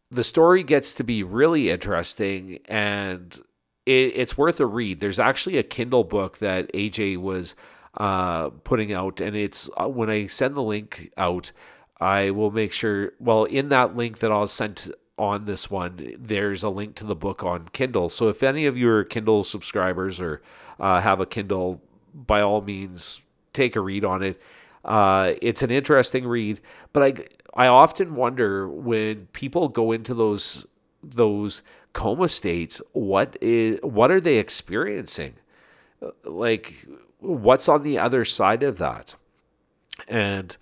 The 0.09 0.23
story 0.23 0.63
gets 0.63 0.93
to 0.95 1.03
be 1.03 1.23
really 1.23 1.69
interesting 1.69 2.59
and 2.65 3.39
it, 3.85 4.13
it's 4.15 4.37
worth 4.37 4.59
a 4.59 4.65
read. 4.65 4.99
There's 4.99 5.19
actually 5.19 5.57
a 5.57 5.63
Kindle 5.63 6.03
book 6.03 6.37
that 6.39 6.71
AJ 6.73 7.17
was 7.17 7.55
uh, 7.97 8.49
putting 8.63 8.93
out, 8.93 9.21
and 9.21 9.35
it's 9.35 9.69
uh, 9.79 9.87
when 9.87 10.09
I 10.09 10.27
send 10.27 10.55
the 10.55 10.63
link 10.63 11.11
out, 11.17 11.51
I 11.99 12.31
will 12.31 12.51
make 12.51 12.73
sure. 12.73 13.13
Well, 13.19 13.45
in 13.45 13.69
that 13.69 13.95
link 13.95 14.19
that 14.19 14.31
I'll 14.31 14.47
send 14.47 14.93
on 15.21 15.45
this 15.45 15.69
one, 15.69 16.15
there's 16.17 16.63
a 16.63 16.69
link 16.69 16.95
to 16.95 17.05
the 17.05 17.15
book 17.15 17.43
on 17.43 17.69
Kindle. 17.73 18.09
So 18.09 18.27
if 18.27 18.41
any 18.41 18.65
of 18.65 18.75
you 18.75 18.89
are 18.89 19.03
Kindle 19.03 19.43
subscribers 19.43 20.19
or 20.19 20.41
uh, 20.79 20.99
have 20.99 21.19
a 21.19 21.27
Kindle, 21.27 21.79
by 22.13 22.41
all 22.41 22.61
means, 22.61 23.21
take 23.53 23.75
a 23.75 23.81
read 23.81 24.03
on 24.03 24.23
it. 24.23 24.41
Uh, 24.83 25.33
it's 25.39 25.61
an 25.61 25.69
interesting 25.69 26.25
read, 26.25 26.59
but 26.91 27.03
I 27.03 27.13
I 27.53 27.67
often 27.67 28.15
wonder 28.15 28.67
when 28.67 29.27
people 29.27 29.67
go 29.67 29.91
into 29.91 30.15
those 30.15 30.65
those 31.03 31.61
coma 31.93 32.27
states, 32.27 32.81
what 32.93 33.37
is 33.41 33.79
what 33.83 34.09
are 34.09 34.19
they 34.19 34.37
experiencing? 34.37 35.35
Like 36.23 36.87
what's 37.19 37.69
on 37.69 37.83
the 37.83 37.99
other 37.99 38.25
side 38.25 38.63
of 38.63 38.79
that? 38.79 39.13
And 40.07 40.57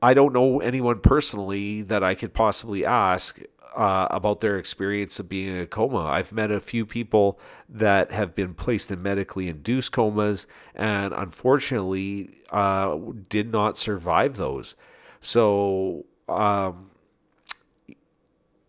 I 0.00 0.14
don't 0.14 0.32
know 0.32 0.60
anyone 0.60 1.00
personally 1.00 1.82
that 1.82 2.04
I 2.04 2.14
could 2.14 2.32
possibly 2.32 2.84
ask 2.84 3.40
uh, 3.76 4.08
about 4.10 4.40
their 4.40 4.58
experience 4.58 5.18
of 5.18 5.28
being 5.28 5.48
in 5.48 5.60
a 5.60 5.66
coma. 5.66 6.04
I've 6.04 6.32
met 6.32 6.50
a 6.50 6.60
few 6.60 6.86
people 6.86 7.38
that 7.68 8.10
have 8.10 8.34
been 8.34 8.54
placed 8.54 8.90
in 8.90 9.02
medically 9.02 9.48
induced 9.48 9.92
comas 9.92 10.46
and 10.74 11.12
unfortunately 11.12 12.30
uh, 12.50 12.96
did 13.28 13.52
not 13.52 13.78
survive 13.78 14.36
those. 14.36 14.74
So 15.20 16.06
um, 16.28 16.90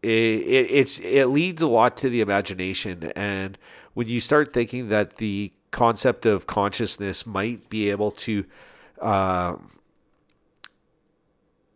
it, 0.02 0.10
it, 0.10 0.72
it's 0.72 1.00
it 1.00 1.26
leads 1.26 1.62
a 1.62 1.68
lot 1.68 1.98
to 1.98 2.10
the 2.10 2.22
imagination, 2.22 3.12
and 3.16 3.58
when 3.94 4.08
you 4.08 4.20
start 4.20 4.54
thinking 4.54 4.90
that 4.90 5.18
the 5.18 5.52
concept 5.72 6.26
of 6.26 6.48
consciousness 6.48 7.26
might 7.26 7.70
be 7.70 7.90
able 7.90 8.12
to. 8.12 8.46
Uh, 9.02 9.56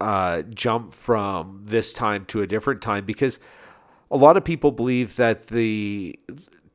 uh, 0.03 0.41
jump 0.41 0.93
from 0.93 1.61
this 1.63 1.93
time 1.93 2.25
to 2.25 2.41
a 2.41 2.47
different 2.47 2.81
time 2.81 3.05
because 3.05 3.39
a 4.11 4.17
lot 4.17 4.35
of 4.35 4.43
people 4.43 4.71
believe 4.71 5.15
that 5.15 5.47
the 5.47 6.19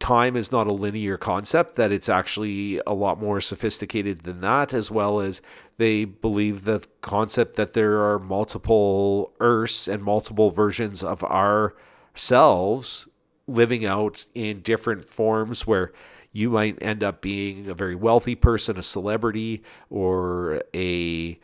time 0.01 0.35
is 0.35 0.51
not 0.51 0.67
a 0.67 0.73
linear 0.73 1.19
concept, 1.19 1.77
that 1.77 1.93
it's 1.93 2.09
actually 2.09 2.81
a 2.87 2.95
lot 2.95 3.21
more 3.21 3.41
sophisticated 3.41 4.23
than 4.23 4.41
that, 4.41 4.73
as 4.73 4.91
well 4.91 5.21
as 5.21 5.43
they 5.77 6.07
believe 6.07 6.65
the 6.65 6.83
concept 7.03 7.57
that 7.57 7.75
there 7.75 8.03
are 8.03 8.19
multiple 8.19 9.35
Earths 9.41 9.87
and 9.87 10.03
multiple 10.03 10.51
versions 10.51 11.03
of 11.03 11.23
ourselves 11.25 13.07
living 13.47 13.85
out 13.85 14.25
in 14.35 14.61
different 14.61 15.09
forms 15.09 15.67
where 15.67 15.93
you 16.33 16.51
might 16.51 16.81
end 16.83 17.03
up 17.03 17.21
being 17.21 17.69
a 17.69 17.75
very 17.75 17.95
wealthy 17.95 18.35
person, 18.35 18.79
a 18.79 18.83
celebrity, 18.83 19.63
or 19.91 20.63
a 20.75 21.39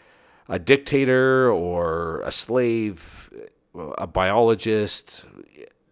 a 0.49 0.59
dictator 0.59 1.51
or 1.51 2.23
a 2.25 2.33
slave, 2.33 3.31
a 3.99 4.07
biologist. 4.07 5.25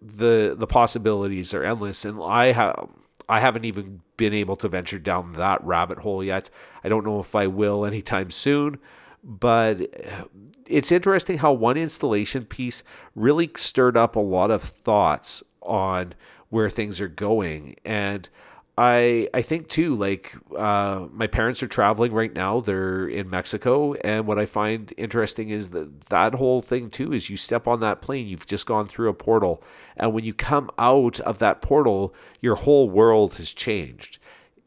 The 0.00 0.54
the 0.58 0.66
possibilities 0.66 1.54
are 1.54 1.62
endless, 1.64 2.04
and 2.04 2.20
I 2.22 2.52
have 2.52 2.88
I 3.28 3.40
haven't 3.40 3.64
even 3.64 4.02
been 4.16 4.34
able 4.34 4.56
to 4.56 4.68
venture 4.68 4.98
down 4.98 5.34
that 5.34 5.64
rabbit 5.64 5.98
hole 5.98 6.22
yet. 6.24 6.50
I 6.84 6.88
don't 6.88 7.06
know 7.06 7.20
if 7.20 7.34
I 7.34 7.46
will 7.46 7.84
anytime 7.84 8.30
soon, 8.30 8.78
but 9.22 9.80
it's 10.66 10.92
interesting 10.92 11.38
how 11.38 11.52
one 11.52 11.76
installation 11.76 12.44
piece 12.44 12.82
really 13.14 13.50
stirred 13.56 13.96
up 13.96 14.16
a 14.16 14.20
lot 14.20 14.50
of 14.50 14.62
thoughts 14.62 15.42
on 15.60 16.14
where 16.50 16.68
things 16.68 17.00
are 17.00 17.08
going 17.08 17.76
and 17.84 18.28
I 18.76 19.28
I 19.35 19.42
think 19.42 19.68
too 19.68 19.94
like 19.96 20.35
uh, 20.56 21.06
my 21.12 21.26
parents 21.26 21.62
are 21.62 21.68
traveling 21.68 22.12
right 22.12 22.32
now. 22.32 22.61
They're 22.61 23.06
in 23.06 23.28
Mexico, 23.28 23.92
and 23.94 24.26
what 24.26 24.38
I 24.38 24.46
find 24.46 24.92
interesting 24.96 25.50
is 25.50 25.70
that 25.70 26.00
that 26.06 26.35
whole 26.35 26.62
thing 26.62 26.88
too 26.88 27.12
is 27.12 27.28
you 27.28 27.37
step 27.37 27.68
on 27.68 27.80
that 27.80 28.00
plane, 28.00 28.26
you've 28.26 28.46
just 28.46 28.64
gone 28.64 28.88
through 28.88 29.11
a 29.11 29.14
portal, 29.14 29.62
and 29.96 30.14
when 30.14 30.24
you 30.24 30.32
come 30.32 30.70
out 30.78 31.20
of 31.20 31.38
that 31.40 31.61
portal, 31.61 32.14
your 32.40 32.54
whole 32.54 32.88
world 32.88 33.35
has 33.35 33.52
changed. 33.52 34.18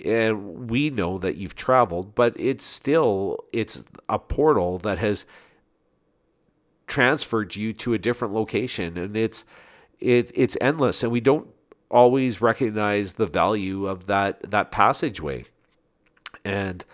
And 0.04 0.70
we 0.70 0.89
know 0.89 1.18
that 1.20 1.38
you've 1.38 1.56
traveled, 1.56 2.13
but 2.13 2.39
it's 2.39 2.65
still 2.65 3.44
it's 3.52 3.84
a 4.08 4.20
portal 4.20 4.78
that 4.80 5.00
has 5.00 5.26
transferred 6.86 7.56
you 7.56 7.74
to 7.74 7.94
a 7.94 7.98
different 7.98 8.36
location, 8.36 8.98
and 8.98 9.18
it's 9.18 9.44
it, 10.00 10.32
it's 10.36 10.58
endless, 10.62 11.02
and 11.02 11.12
we 11.12 11.22
don't 11.22 11.48
always 11.89 12.41
recognize 12.41 13.13
the 13.13 13.26
value 13.26 13.88
of 13.88 14.08
that 14.08 14.50
that 14.52 14.71
passageway. 14.71 15.45
And 16.43 16.86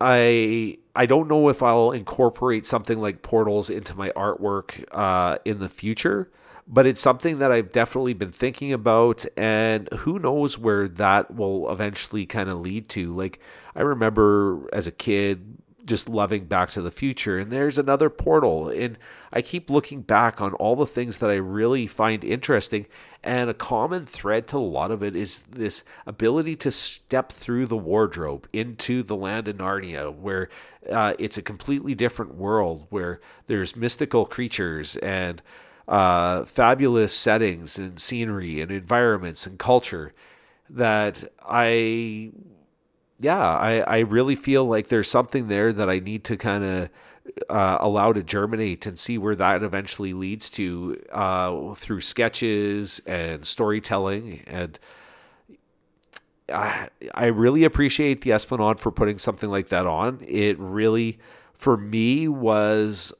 I 0.00 0.78
I 0.94 1.06
don't 1.06 1.28
know 1.28 1.48
if 1.48 1.62
I'll 1.62 1.92
incorporate 1.92 2.66
something 2.66 3.00
like 3.00 3.22
portals 3.22 3.70
into 3.70 3.94
my 3.94 4.10
artwork 4.10 4.84
uh, 4.92 5.38
in 5.44 5.58
the 5.58 5.68
future, 5.68 6.30
but 6.66 6.86
it's 6.86 7.00
something 7.00 7.38
that 7.38 7.52
I've 7.52 7.72
definitely 7.72 8.14
been 8.14 8.32
thinking 8.32 8.72
about, 8.72 9.24
and 9.36 9.88
who 9.92 10.18
knows 10.18 10.58
where 10.58 10.88
that 10.88 11.34
will 11.34 11.70
eventually 11.70 12.26
kind 12.26 12.48
of 12.48 12.60
lead 12.60 12.88
to. 12.90 13.14
Like 13.14 13.40
I 13.74 13.82
remember 13.82 14.68
as 14.72 14.86
a 14.86 14.92
kid 14.92 15.55
just 15.86 16.08
loving 16.08 16.44
Back 16.44 16.70
to 16.70 16.82
the 16.82 16.90
Future. 16.90 17.38
And 17.38 17.50
there's 17.50 17.78
another 17.78 18.10
portal. 18.10 18.68
And 18.68 18.98
I 19.32 19.40
keep 19.40 19.70
looking 19.70 20.02
back 20.02 20.40
on 20.40 20.52
all 20.54 20.76
the 20.76 20.86
things 20.86 21.18
that 21.18 21.30
I 21.30 21.34
really 21.34 21.86
find 21.86 22.24
interesting. 22.24 22.86
And 23.22 23.48
a 23.48 23.54
common 23.54 24.04
thread 24.04 24.46
to 24.48 24.56
a 24.56 24.58
lot 24.58 24.90
of 24.90 25.02
it 25.02 25.16
is 25.16 25.44
this 25.50 25.84
ability 26.06 26.56
to 26.56 26.70
step 26.70 27.32
through 27.32 27.66
the 27.66 27.76
wardrobe 27.76 28.48
into 28.52 29.02
the 29.02 29.16
land 29.16 29.48
of 29.48 29.56
Narnia, 29.56 30.14
where 30.14 30.48
uh, 30.90 31.14
it's 31.18 31.38
a 31.38 31.42
completely 31.42 31.94
different 31.94 32.34
world, 32.34 32.86
where 32.90 33.20
there's 33.46 33.76
mystical 33.76 34.26
creatures 34.26 34.96
and 34.96 35.40
uh, 35.88 36.44
fabulous 36.44 37.14
settings 37.14 37.78
and 37.78 38.00
scenery 38.00 38.60
and 38.60 38.70
environments 38.70 39.46
and 39.46 39.58
culture 39.58 40.12
that 40.68 41.32
I 41.44 42.32
yeah, 43.18 43.38
I, 43.38 43.80
I 43.80 43.98
really 44.00 44.36
feel 44.36 44.64
like 44.64 44.88
there's 44.88 45.10
something 45.10 45.48
there 45.48 45.72
that 45.72 45.88
I 45.88 45.98
need 45.98 46.24
to 46.24 46.36
kind 46.36 46.64
of 46.64 46.88
uh, 47.48 47.78
allow 47.80 48.12
to 48.12 48.22
germinate 48.22 48.86
and 48.86 48.98
see 48.98 49.18
where 49.18 49.34
that 49.34 49.62
eventually 49.62 50.12
leads 50.12 50.50
to 50.50 51.02
uh, 51.12 51.74
through 51.74 52.00
sketches 52.00 53.00
and 53.06 53.44
storytelling. 53.44 54.42
And 54.46 54.78
I, 56.52 56.88
I 57.14 57.26
really 57.26 57.64
appreciate 57.64 58.20
the 58.20 58.32
Esplanade 58.32 58.78
for 58.78 58.92
putting 58.92 59.18
something 59.18 59.50
like 59.50 59.68
that 59.68 59.86
on. 59.86 60.20
It 60.26 60.58
really, 60.58 61.18
for 61.54 61.76
me, 61.76 62.28
was 62.28 63.12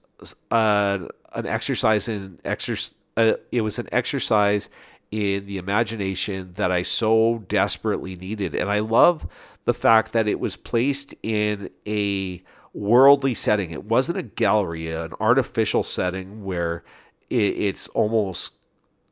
uh, 0.51 0.99
an 1.33 1.47
exercise 1.47 2.09
in 2.09 2.39
exercise. 2.45 2.93
Uh, 3.17 3.33
it 3.51 3.63
was 3.63 3.79
an 3.79 3.89
exercise 3.93 4.69
in 5.11 5.47
the 5.47 5.57
imagination 5.57 6.53
that 6.55 6.71
I 6.71 6.83
so 6.83 7.45
desperately 7.49 8.15
needed. 8.15 8.55
And 8.55 8.69
I 8.69 8.81
love 8.81 9.27
the 9.67 9.75
fact 9.75 10.13
that 10.13 10.27
it 10.27 10.41
was 10.41 10.57
placed 10.57 11.15
in 11.23 11.69
a 11.87 12.43
worldly 12.73 13.35
setting. 13.35 13.71
It 13.73 13.85
wasn't 13.85 14.19
a 14.19 14.23
gallery, 14.23 14.91
an 14.93 15.13
artificial 15.21 15.83
setting 15.83 16.45
where 16.45 16.85
it's 17.29 17.89
almost 17.89 18.53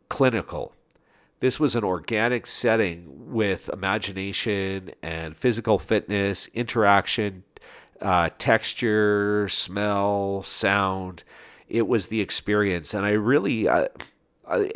clinical. 0.09 0.73
This 1.41 1.59
was 1.59 1.75
an 1.75 1.85
organic 1.85 2.47
setting 2.47 3.33
with 3.33 3.69
imagination 3.69 4.93
and 5.03 5.37
physical 5.37 5.79
fitness, 5.79 6.47
interaction, 6.55 7.43
uh, 8.01 8.31
texture, 8.39 9.49
smell, 9.49 10.43
sound. 10.43 11.25
It 11.69 11.89
was 11.89 12.09
the 12.09 12.21
experience. 12.21 12.95
And 12.95 13.05
I 13.05 13.11
really. 13.11 13.69
Uh, 13.69 13.89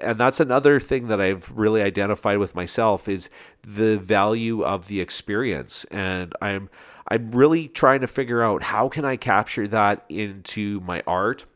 and 0.01 0.19
that's 0.19 0.41
another 0.41 0.81
thing 0.81 1.09
that 1.09 1.21
I've 1.21 1.51
really 1.55 1.83
identified 1.83 2.39
with 2.39 2.55
myself 2.55 3.07
is 3.07 3.29
the 3.75 3.99
value 3.99 4.63
of 4.65 4.89
the 4.89 5.01
experience. 5.01 5.85
And 5.91 6.33
I'm 6.41 6.71
I'm 7.11 7.31
really 7.33 7.69
trying 7.69 8.01
to 8.01 8.07
figure 8.07 8.43
out 8.43 8.63
how 8.65 8.89
can 8.89 9.05
I 9.05 9.17
capture 9.17 9.67
that 9.69 10.05
into 10.09 10.81
my 10.81 11.03
art 11.07 11.47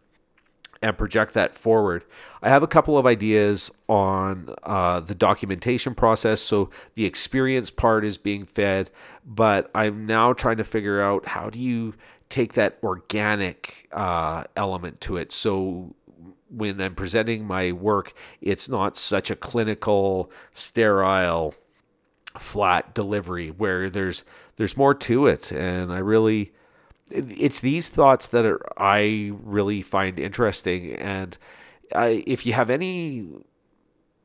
and 0.81 0.97
project 0.97 1.35
that 1.35 1.55
forward. 1.55 2.05
I 2.43 2.49
have 2.49 2.63
a 2.63 2.67
couple 2.67 2.99
of 2.99 3.07
ideas 3.07 3.71
on 3.89 4.55
uh, 4.63 5.01
the 5.01 5.15
documentation 5.15 5.95
process. 5.95 6.41
So 6.41 6.71
the 6.95 7.05
experience 7.05 7.71
part 7.71 8.05
is 8.05 8.19
being 8.19 8.47
fed, 8.47 8.91
but 9.25 9.71
I'm 9.75 10.07
now 10.07 10.33
trying 10.33 10.57
to 10.57 10.65
figure 10.65 11.01
out 11.01 11.29
how 11.29 11.51
do 11.51 11.61
you 11.61 11.95
take 12.31 12.55
that 12.55 12.79
organic 12.83 13.89
uh, 13.93 14.45
element 14.57 15.01
to 15.03 15.19
it. 15.19 15.33
So 15.33 15.95
when 16.49 16.81
I'm 16.81 16.95
presenting 16.95 17.47
my 17.47 17.73
work, 17.73 18.15
it's 18.41 18.69
not 18.69 18.97
such 18.97 19.31
a 19.31 19.37
clinical, 19.37 20.31
sterile, 20.55 21.55
flat 22.39 22.95
delivery 22.95 23.51
where 23.51 23.91
there's 23.91 24.25
there's 24.57 24.77
more 24.77 24.95
to 24.95 25.27
it, 25.27 25.51
and 25.53 25.93
I 25.93 25.99
really 25.99 26.53
it's 27.13 27.61
these 27.61 27.89
thoughts 27.89 28.27
that 28.29 28.45
are, 28.45 28.61
I 28.81 29.33
really 29.43 29.83
find 29.83 30.19
interesting. 30.19 30.95
And 30.95 31.37
I, 31.95 32.25
if 32.27 32.47
you 32.47 32.55
have 32.55 32.71
any 32.71 33.29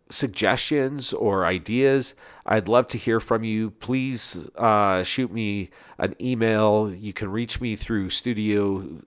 suggestions 0.10 1.12
or 1.12 1.46
ideas, 1.46 2.14
I'd 2.46 2.68
love 2.68 2.88
to 2.90 2.98
hear 2.98 3.20
from 3.20 3.44
you. 3.44 3.72
Please 3.72 4.48
uh, 4.56 5.04
shoot 5.04 5.32
me 5.32 5.70
an 5.98 6.16
email. 6.22 6.94
You 6.94 7.14
can 7.14 7.30
reach 7.30 7.60
me 7.60 7.76
through 7.76 8.10
studio 8.10 9.02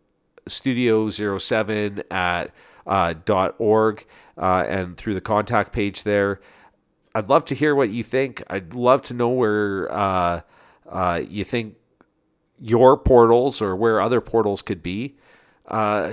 studio07 0.49 2.03
at 2.11 2.51
uh, 2.87 3.15
dot 3.25 3.55
org 3.59 4.07
uh, 4.37 4.65
and 4.69 4.97
through 4.97 5.15
the 5.15 5.21
contact 5.21 5.73
page 5.73 6.03
there. 6.03 6.41
I'd 7.15 7.29
love 7.29 7.45
to 7.47 7.55
hear 7.55 7.75
what 7.75 7.91
you 7.91 8.03
think. 8.03 8.43
I'd 8.49 8.75
love 8.75 9.03
to 9.03 9.15
know 9.15 9.29
where 9.29 9.93
uh, 9.93 10.41
uh, 10.89 11.21
you 11.29 11.45
think 11.45 11.77
your 12.61 12.97
portals 12.97 13.61
or 13.61 13.75
where 13.75 14.01
other 14.01 14.21
portals 14.21 14.63
could 14.63 14.83
be. 14.83 15.17
Uh, 15.67 16.13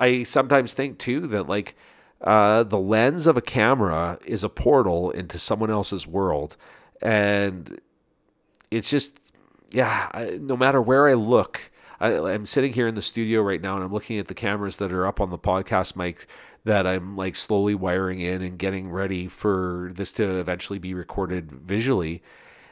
I 0.00 0.22
sometimes 0.24 0.72
think 0.72 0.98
too 0.98 1.26
that 1.28 1.48
like 1.48 1.76
uh, 2.20 2.64
the 2.64 2.78
lens 2.78 3.26
of 3.26 3.36
a 3.36 3.42
camera 3.42 4.18
is 4.24 4.42
a 4.42 4.48
portal 4.48 5.10
into 5.10 5.38
someone 5.38 5.70
else's 5.70 6.06
world, 6.06 6.56
and 7.00 7.80
it's 8.70 8.90
just 8.90 9.32
yeah. 9.70 10.08
I, 10.12 10.38
no 10.40 10.56
matter 10.56 10.80
where 10.80 11.08
I 11.08 11.14
look, 11.14 11.70
I, 12.00 12.12
I'm 12.18 12.46
sitting 12.46 12.72
here 12.72 12.88
in 12.88 12.94
the 12.94 13.02
studio 13.02 13.42
right 13.42 13.60
now 13.60 13.76
and 13.76 13.84
I'm 13.84 13.92
looking 13.92 14.18
at 14.18 14.28
the 14.28 14.34
cameras 14.34 14.76
that 14.76 14.92
are 14.92 15.06
up 15.06 15.20
on 15.20 15.30
the 15.30 15.38
podcast 15.38 15.96
mic 15.96 16.26
that 16.64 16.86
I'm 16.86 17.16
like 17.16 17.36
slowly 17.36 17.74
wiring 17.74 18.20
in 18.20 18.42
and 18.42 18.58
getting 18.58 18.90
ready 18.90 19.28
for 19.28 19.92
this 19.94 20.12
to 20.12 20.38
eventually 20.38 20.78
be 20.78 20.94
recorded 20.94 21.52
visually 21.52 22.22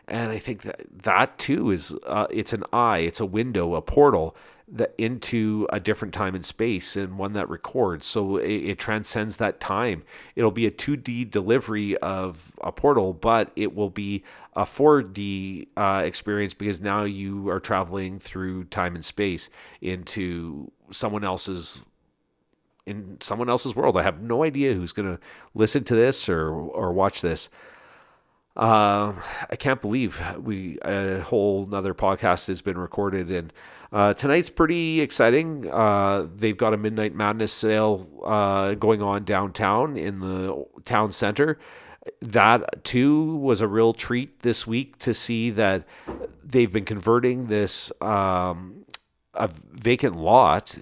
and 0.09 0.31
I 0.31 0.39
think 0.39 0.63
that 0.63 0.83
that 1.05 1.39
too 1.39 1.71
is 1.71 1.95
uh, 2.07 2.27
it's 2.31 2.53
an 2.53 2.65
eye, 2.73 2.99
it's 2.99 3.21
a 3.21 3.27
window, 3.27 3.75
a 3.75 3.83
portal 3.83 4.37
that 4.69 4.95
into 4.97 5.67
a 5.71 5.79
different 5.79 6.15
time 6.15 6.35
and 6.35 6.45
space, 6.45 6.97
and 6.97 7.19
one 7.19 7.35
that 7.35 7.49
records. 7.49 8.07
So 8.07 8.37
it, 8.37 8.51
it 8.51 8.79
transcends 8.79 9.37
that 9.37 9.61
time. 9.61 10.03
It'll 10.35 10.51
be 10.51 10.67
a 10.67 10.71
2D 10.71 11.31
delivery 11.31 11.97
of 11.99 12.53
a 12.63 12.73
portal, 12.73 13.13
but 13.13 13.53
it 13.55 13.75
will 13.75 13.91
be 13.91 14.25
a 14.55 14.63
4D 14.63 15.69
uh, 15.77 16.03
experience 16.05 16.55
because 16.55 16.81
now 16.81 17.05
you 17.05 17.49
are 17.49 17.61
traveling 17.61 18.19
through 18.19 18.65
time 18.65 18.95
and 18.95 19.05
space 19.05 19.51
into 19.81 20.71
someone 20.91 21.25
else's 21.25 21.83
in 22.87 23.18
someone 23.21 23.49
else's 23.49 23.75
world. 23.75 23.97
I 23.97 24.03
have 24.03 24.21
no 24.21 24.45
idea 24.45 24.75
who's 24.75 24.92
going 24.92 25.16
to 25.16 25.21
listen 25.55 25.85
to 25.85 25.95
this 25.95 26.29
or 26.29 26.51
or 26.51 26.92
watch 26.92 27.21
this. 27.21 27.49
Uh, 28.55 29.14
I 29.51 29.57
can't 29.57 29.81
believe 29.81 30.23
we 30.38 30.79
a 30.85 31.21
whole 31.21 31.64
another 31.64 31.95
podcast 31.95 32.49
has 32.49 32.61
been 32.61 32.77
recorded, 32.77 33.31
and 33.31 33.53
uh, 33.92 34.14
tonight's 34.14 34.51
pretty 34.51 35.01
exciting. 35.01 35.71
Uh, 35.71 36.27
they've 36.37 36.57
got 36.57 36.75
a 36.75 36.77
midnight 36.77 37.14
madness 37.14 37.53
sale 37.53 38.07
uh, 38.25 38.75
going 38.75 39.01
on 39.01 39.25
downtown 39.25 39.97
in 39.97 40.21
the 40.21 40.64
town 40.85 41.12
center. 41.12 41.59
That 42.21 42.85
too 42.85 43.37
was 43.37 43.61
a 43.61 43.68
real 43.68 43.95
treat 43.95 44.40
this 44.40 44.66
week 44.66 44.99
to 44.99 45.14
see 45.14 45.51
that 45.51 45.85
they've 46.45 46.73
been 46.73 46.85
converting 46.85 47.47
this 47.47 47.92
um, 48.01 48.85
a 49.35 49.49
vacant 49.71 50.16
lot 50.16 50.77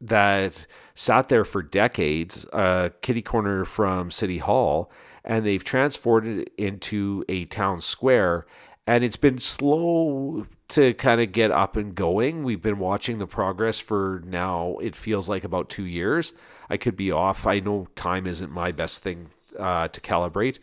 that 0.00 0.66
sat 1.00 1.30
there 1.30 1.46
for 1.46 1.62
decades, 1.62 2.44
a 2.52 2.90
kitty 3.00 3.22
corner 3.22 3.64
from 3.64 4.10
City 4.10 4.36
Hall 4.36 4.92
and 5.24 5.46
they've 5.46 5.64
transformed 5.64 6.40
it 6.40 6.52
into 6.58 7.24
a 7.26 7.46
town 7.46 7.80
square. 7.80 8.44
And 8.86 9.02
it's 9.02 9.16
been 9.16 9.38
slow 9.38 10.46
to 10.68 10.92
kind 10.92 11.22
of 11.22 11.32
get 11.32 11.50
up 11.50 11.78
and 11.78 11.94
going. 11.94 12.44
We've 12.44 12.60
been 12.60 12.78
watching 12.78 13.18
the 13.18 13.26
progress 13.26 13.78
for 13.78 14.22
now, 14.26 14.76
it 14.82 14.94
feels 14.94 15.26
like 15.26 15.42
about 15.42 15.70
two 15.70 15.84
years. 15.84 16.34
I 16.68 16.76
could 16.76 16.96
be 16.96 17.10
off. 17.10 17.46
I 17.46 17.60
know 17.60 17.88
time 17.96 18.26
isn't 18.26 18.52
my 18.52 18.70
best 18.70 19.02
thing 19.02 19.30
uh, 19.58 19.88
to 19.88 20.00
calibrate. 20.02 20.58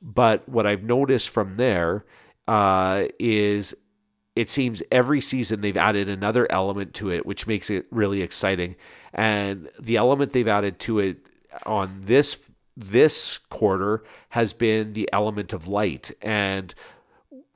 But 0.00 0.48
what 0.48 0.66
I've 0.66 0.82
noticed 0.82 1.28
from 1.28 1.58
there 1.58 2.06
uh, 2.48 3.08
is 3.18 3.74
it 4.34 4.48
seems 4.48 4.82
every 4.90 5.20
season 5.20 5.60
they've 5.60 5.76
added 5.76 6.08
another 6.08 6.50
element 6.50 6.94
to 6.94 7.10
it, 7.10 7.26
which 7.26 7.46
makes 7.46 7.70
it 7.70 7.86
really 7.90 8.22
exciting. 8.22 8.76
And 9.12 9.68
the 9.78 9.96
element 9.96 10.32
they've 10.32 10.48
added 10.48 10.78
to 10.80 11.00
it 11.00 11.18
on 11.66 12.02
this 12.04 12.38
this 12.74 13.38
quarter 13.50 14.02
has 14.30 14.54
been 14.54 14.94
the 14.94 15.08
element 15.12 15.52
of 15.52 15.68
light. 15.68 16.10
And 16.22 16.74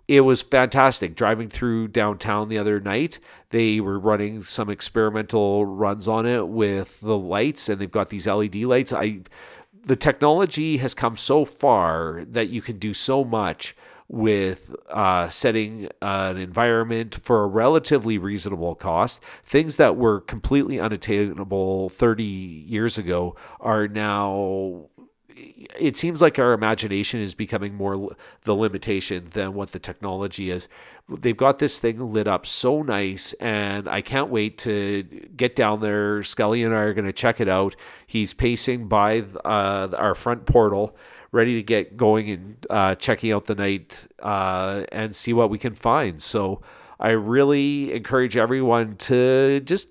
it 0.07 0.21
was 0.21 0.43
fantastic 0.43 1.17
driving 1.17 1.49
through 1.49 1.89
downtown 1.89 2.49
the 2.49 2.59
other 2.59 2.79
night. 2.81 3.19
They 3.51 3.81
were 3.81 3.99
running 3.99 4.45
some 4.45 4.69
experimental 4.69 5.65
runs 5.65 6.07
on 6.07 6.27
it 6.27 6.47
with 6.47 7.01
the 7.01 7.17
lights, 7.17 7.69
and 7.69 7.81
they've 7.81 7.91
got 7.91 8.11
these 8.11 8.27
LED 8.27 8.57
lights. 8.57 8.93
I 8.93 9.21
the 9.85 9.97
technology 9.97 10.79
has 10.79 10.95
come 10.95 11.17
so 11.17 11.45
far 11.45 12.25
that 12.29 12.49
you 12.49 12.61
can 12.61 12.77
do 12.77 12.93
so 12.93 13.25
much 13.25 13.77
with 14.09 14.75
uh, 14.91 15.29
setting 15.29 15.89
an 16.01 16.37
environment 16.37 17.19
for 17.23 17.43
a 17.43 17.47
relatively 17.47 18.19
reasonable 18.19 18.75
cost. 18.75 19.21
Things 19.45 19.77
that 19.77 19.97
were 19.97 20.21
completely 20.21 20.79
unattainable 20.79 21.89
30 21.89 22.25
years 22.25 22.99
ago 22.99 23.35
are 23.61 23.89
now 23.89 24.89
it 25.37 25.97
seems 25.97 26.23
like 26.23 26.39
our 26.39 26.53
imagination 26.53 27.21
is 27.21 27.35
becoming 27.35 27.75
more 27.75 28.17
the 28.45 28.55
limitation 28.55 29.29
than 29.33 29.55
what 29.55 29.73
the 29.73 29.79
technology 29.79 30.51
is. 30.51 30.69
They've 31.09 31.37
got 31.37 31.59
this 31.59 31.79
thing 31.79 32.13
lit 32.13 32.27
up 32.27 32.47
so 32.47 32.83
nice, 32.83 33.33
and 33.35 33.89
I 33.89 34.01
can't 34.01 34.31
wait 34.31 34.59
to 34.59 35.03
get 35.37 35.55
down 35.55 35.81
there. 35.81 36.23
Scully 36.23 36.63
and 36.63 36.75
I 36.75 36.79
are 36.79 36.95
going 36.95 37.05
to 37.05 37.13
check 37.13 37.41
it 37.41 37.49
out. 37.49 37.77
He's 38.07 38.33
pacing 38.33 38.89
by 38.89 39.25
uh, 39.45 39.89
our 39.97 40.15
front 40.15 40.47
portal, 40.47 40.97
ready 41.33 41.55
to 41.55 41.63
get 41.63 41.97
going 41.97 42.31
and 42.31 42.67
uh, 42.71 42.95
checking 42.95 43.33
out 43.33 43.47
the 43.47 43.55
night 43.55 44.07
uh, 44.23 44.85
and 44.93 45.15
see 45.15 45.33
what 45.33 45.51
we 45.51 45.59
can 45.59 45.75
find. 45.75 46.23
So 46.23 46.63
I 46.99 47.11
really 47.11 47.93
encourage 47.93 48.37
everyone 48.37 48.97
to 48.97 49.61
just 49.61 49.89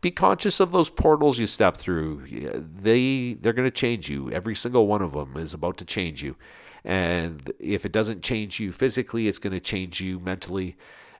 be 0.00 0.10
conscious 0.10 0.60
of 0.60 0.70
those 0.70 0.90
portals 0.90 1.38
you 1.38 1.46
step 1.46 1.76
through. 1.76 2.62
They 2.80 3.34
they're 3.34 3.52
going 3.52 3.66
to 3.66 3.70
change 3.70 4.08
you. 4.08 4.30
Every 4.30 4.54
single 4.54 4.86
one 4.86 5.02
of 5.02 5.12
them 5.12 5.36
is 5.36 5.54
about 5.54 5.76
to 5.78 5.84
change 5.84 6.22
you. 6.22 6.36
And 6.84 7.52
if 7.58 7.84
it 7.84 7.92
doesn't 7.92 8.22
change 8.22 8.60
you 8.60 8.72
physically, 8.72 9.28
it's 9.28 9.38
going 9.38 9.52
to 9.52 9.60
change 9.60 10.00
you 10.00 10.20
mentally, 10.20 10.76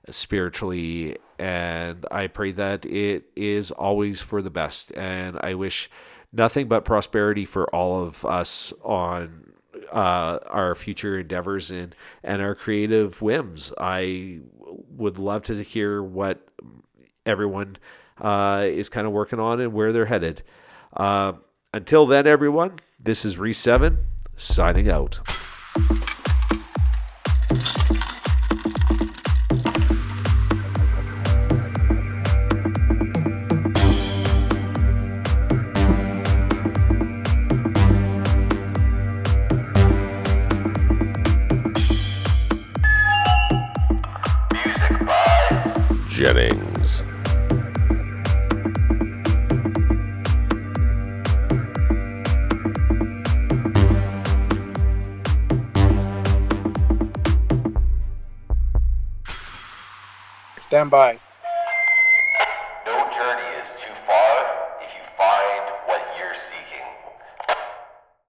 spiritually, 0.09 1.17
and 1.37 2.05
I 2.11 2.27
pray 2.27 2.53
that 2.53 2.85
it 2.85 3.25
is 3.35 3.71
always 3.71 4.21
for 4.21 4.41
the 4.41 4.49
best. 4.49 4.91
And 4.93 5.37
I 5.41 5.53
wish 5.53 5.89
nothing 6.31 6.67
but 6.67 6.85
prosperity 6.85 7.45
for 7.45 7.73
all 7.75 8.03
of 8.03 8.25
us 8.25 8.73
on 8.83 9.48
uh, 9.91 10.39
our 10.47 10.75
future 10.75 11.19
endeavors 11.19 11.71
and 11.71 11.95
and 12.23 12.41
our 12.41 12.55
creative 12.55 13.21
whims. 13.21 13.71
I 13.77 14.39
would 14.97 15.17
love 15.17 15.43
to 15.43 15.63
hear 15.63 16.01
what 16.01 16.47
everyone 17.25 17.77
uh, 18.19 18.65
is 18.65 18.89
kind 18.89 19.07
of 19.07 19.13
working 19.13 19.39
on 19.39 19.59
and 19.59 19.73
where 19.73 19.91
they're 19.93 20.05
headed. 20.05 20.41
Uh, 20.95 21.33
until 21.73 22.05
then, 22.05 22.27
everyone, 22.27 22.79
this 22.99 23.23
is 23.23 23.37
Re7 23.37 23.97
signing 24.35 24.89
out. 24.89 25.19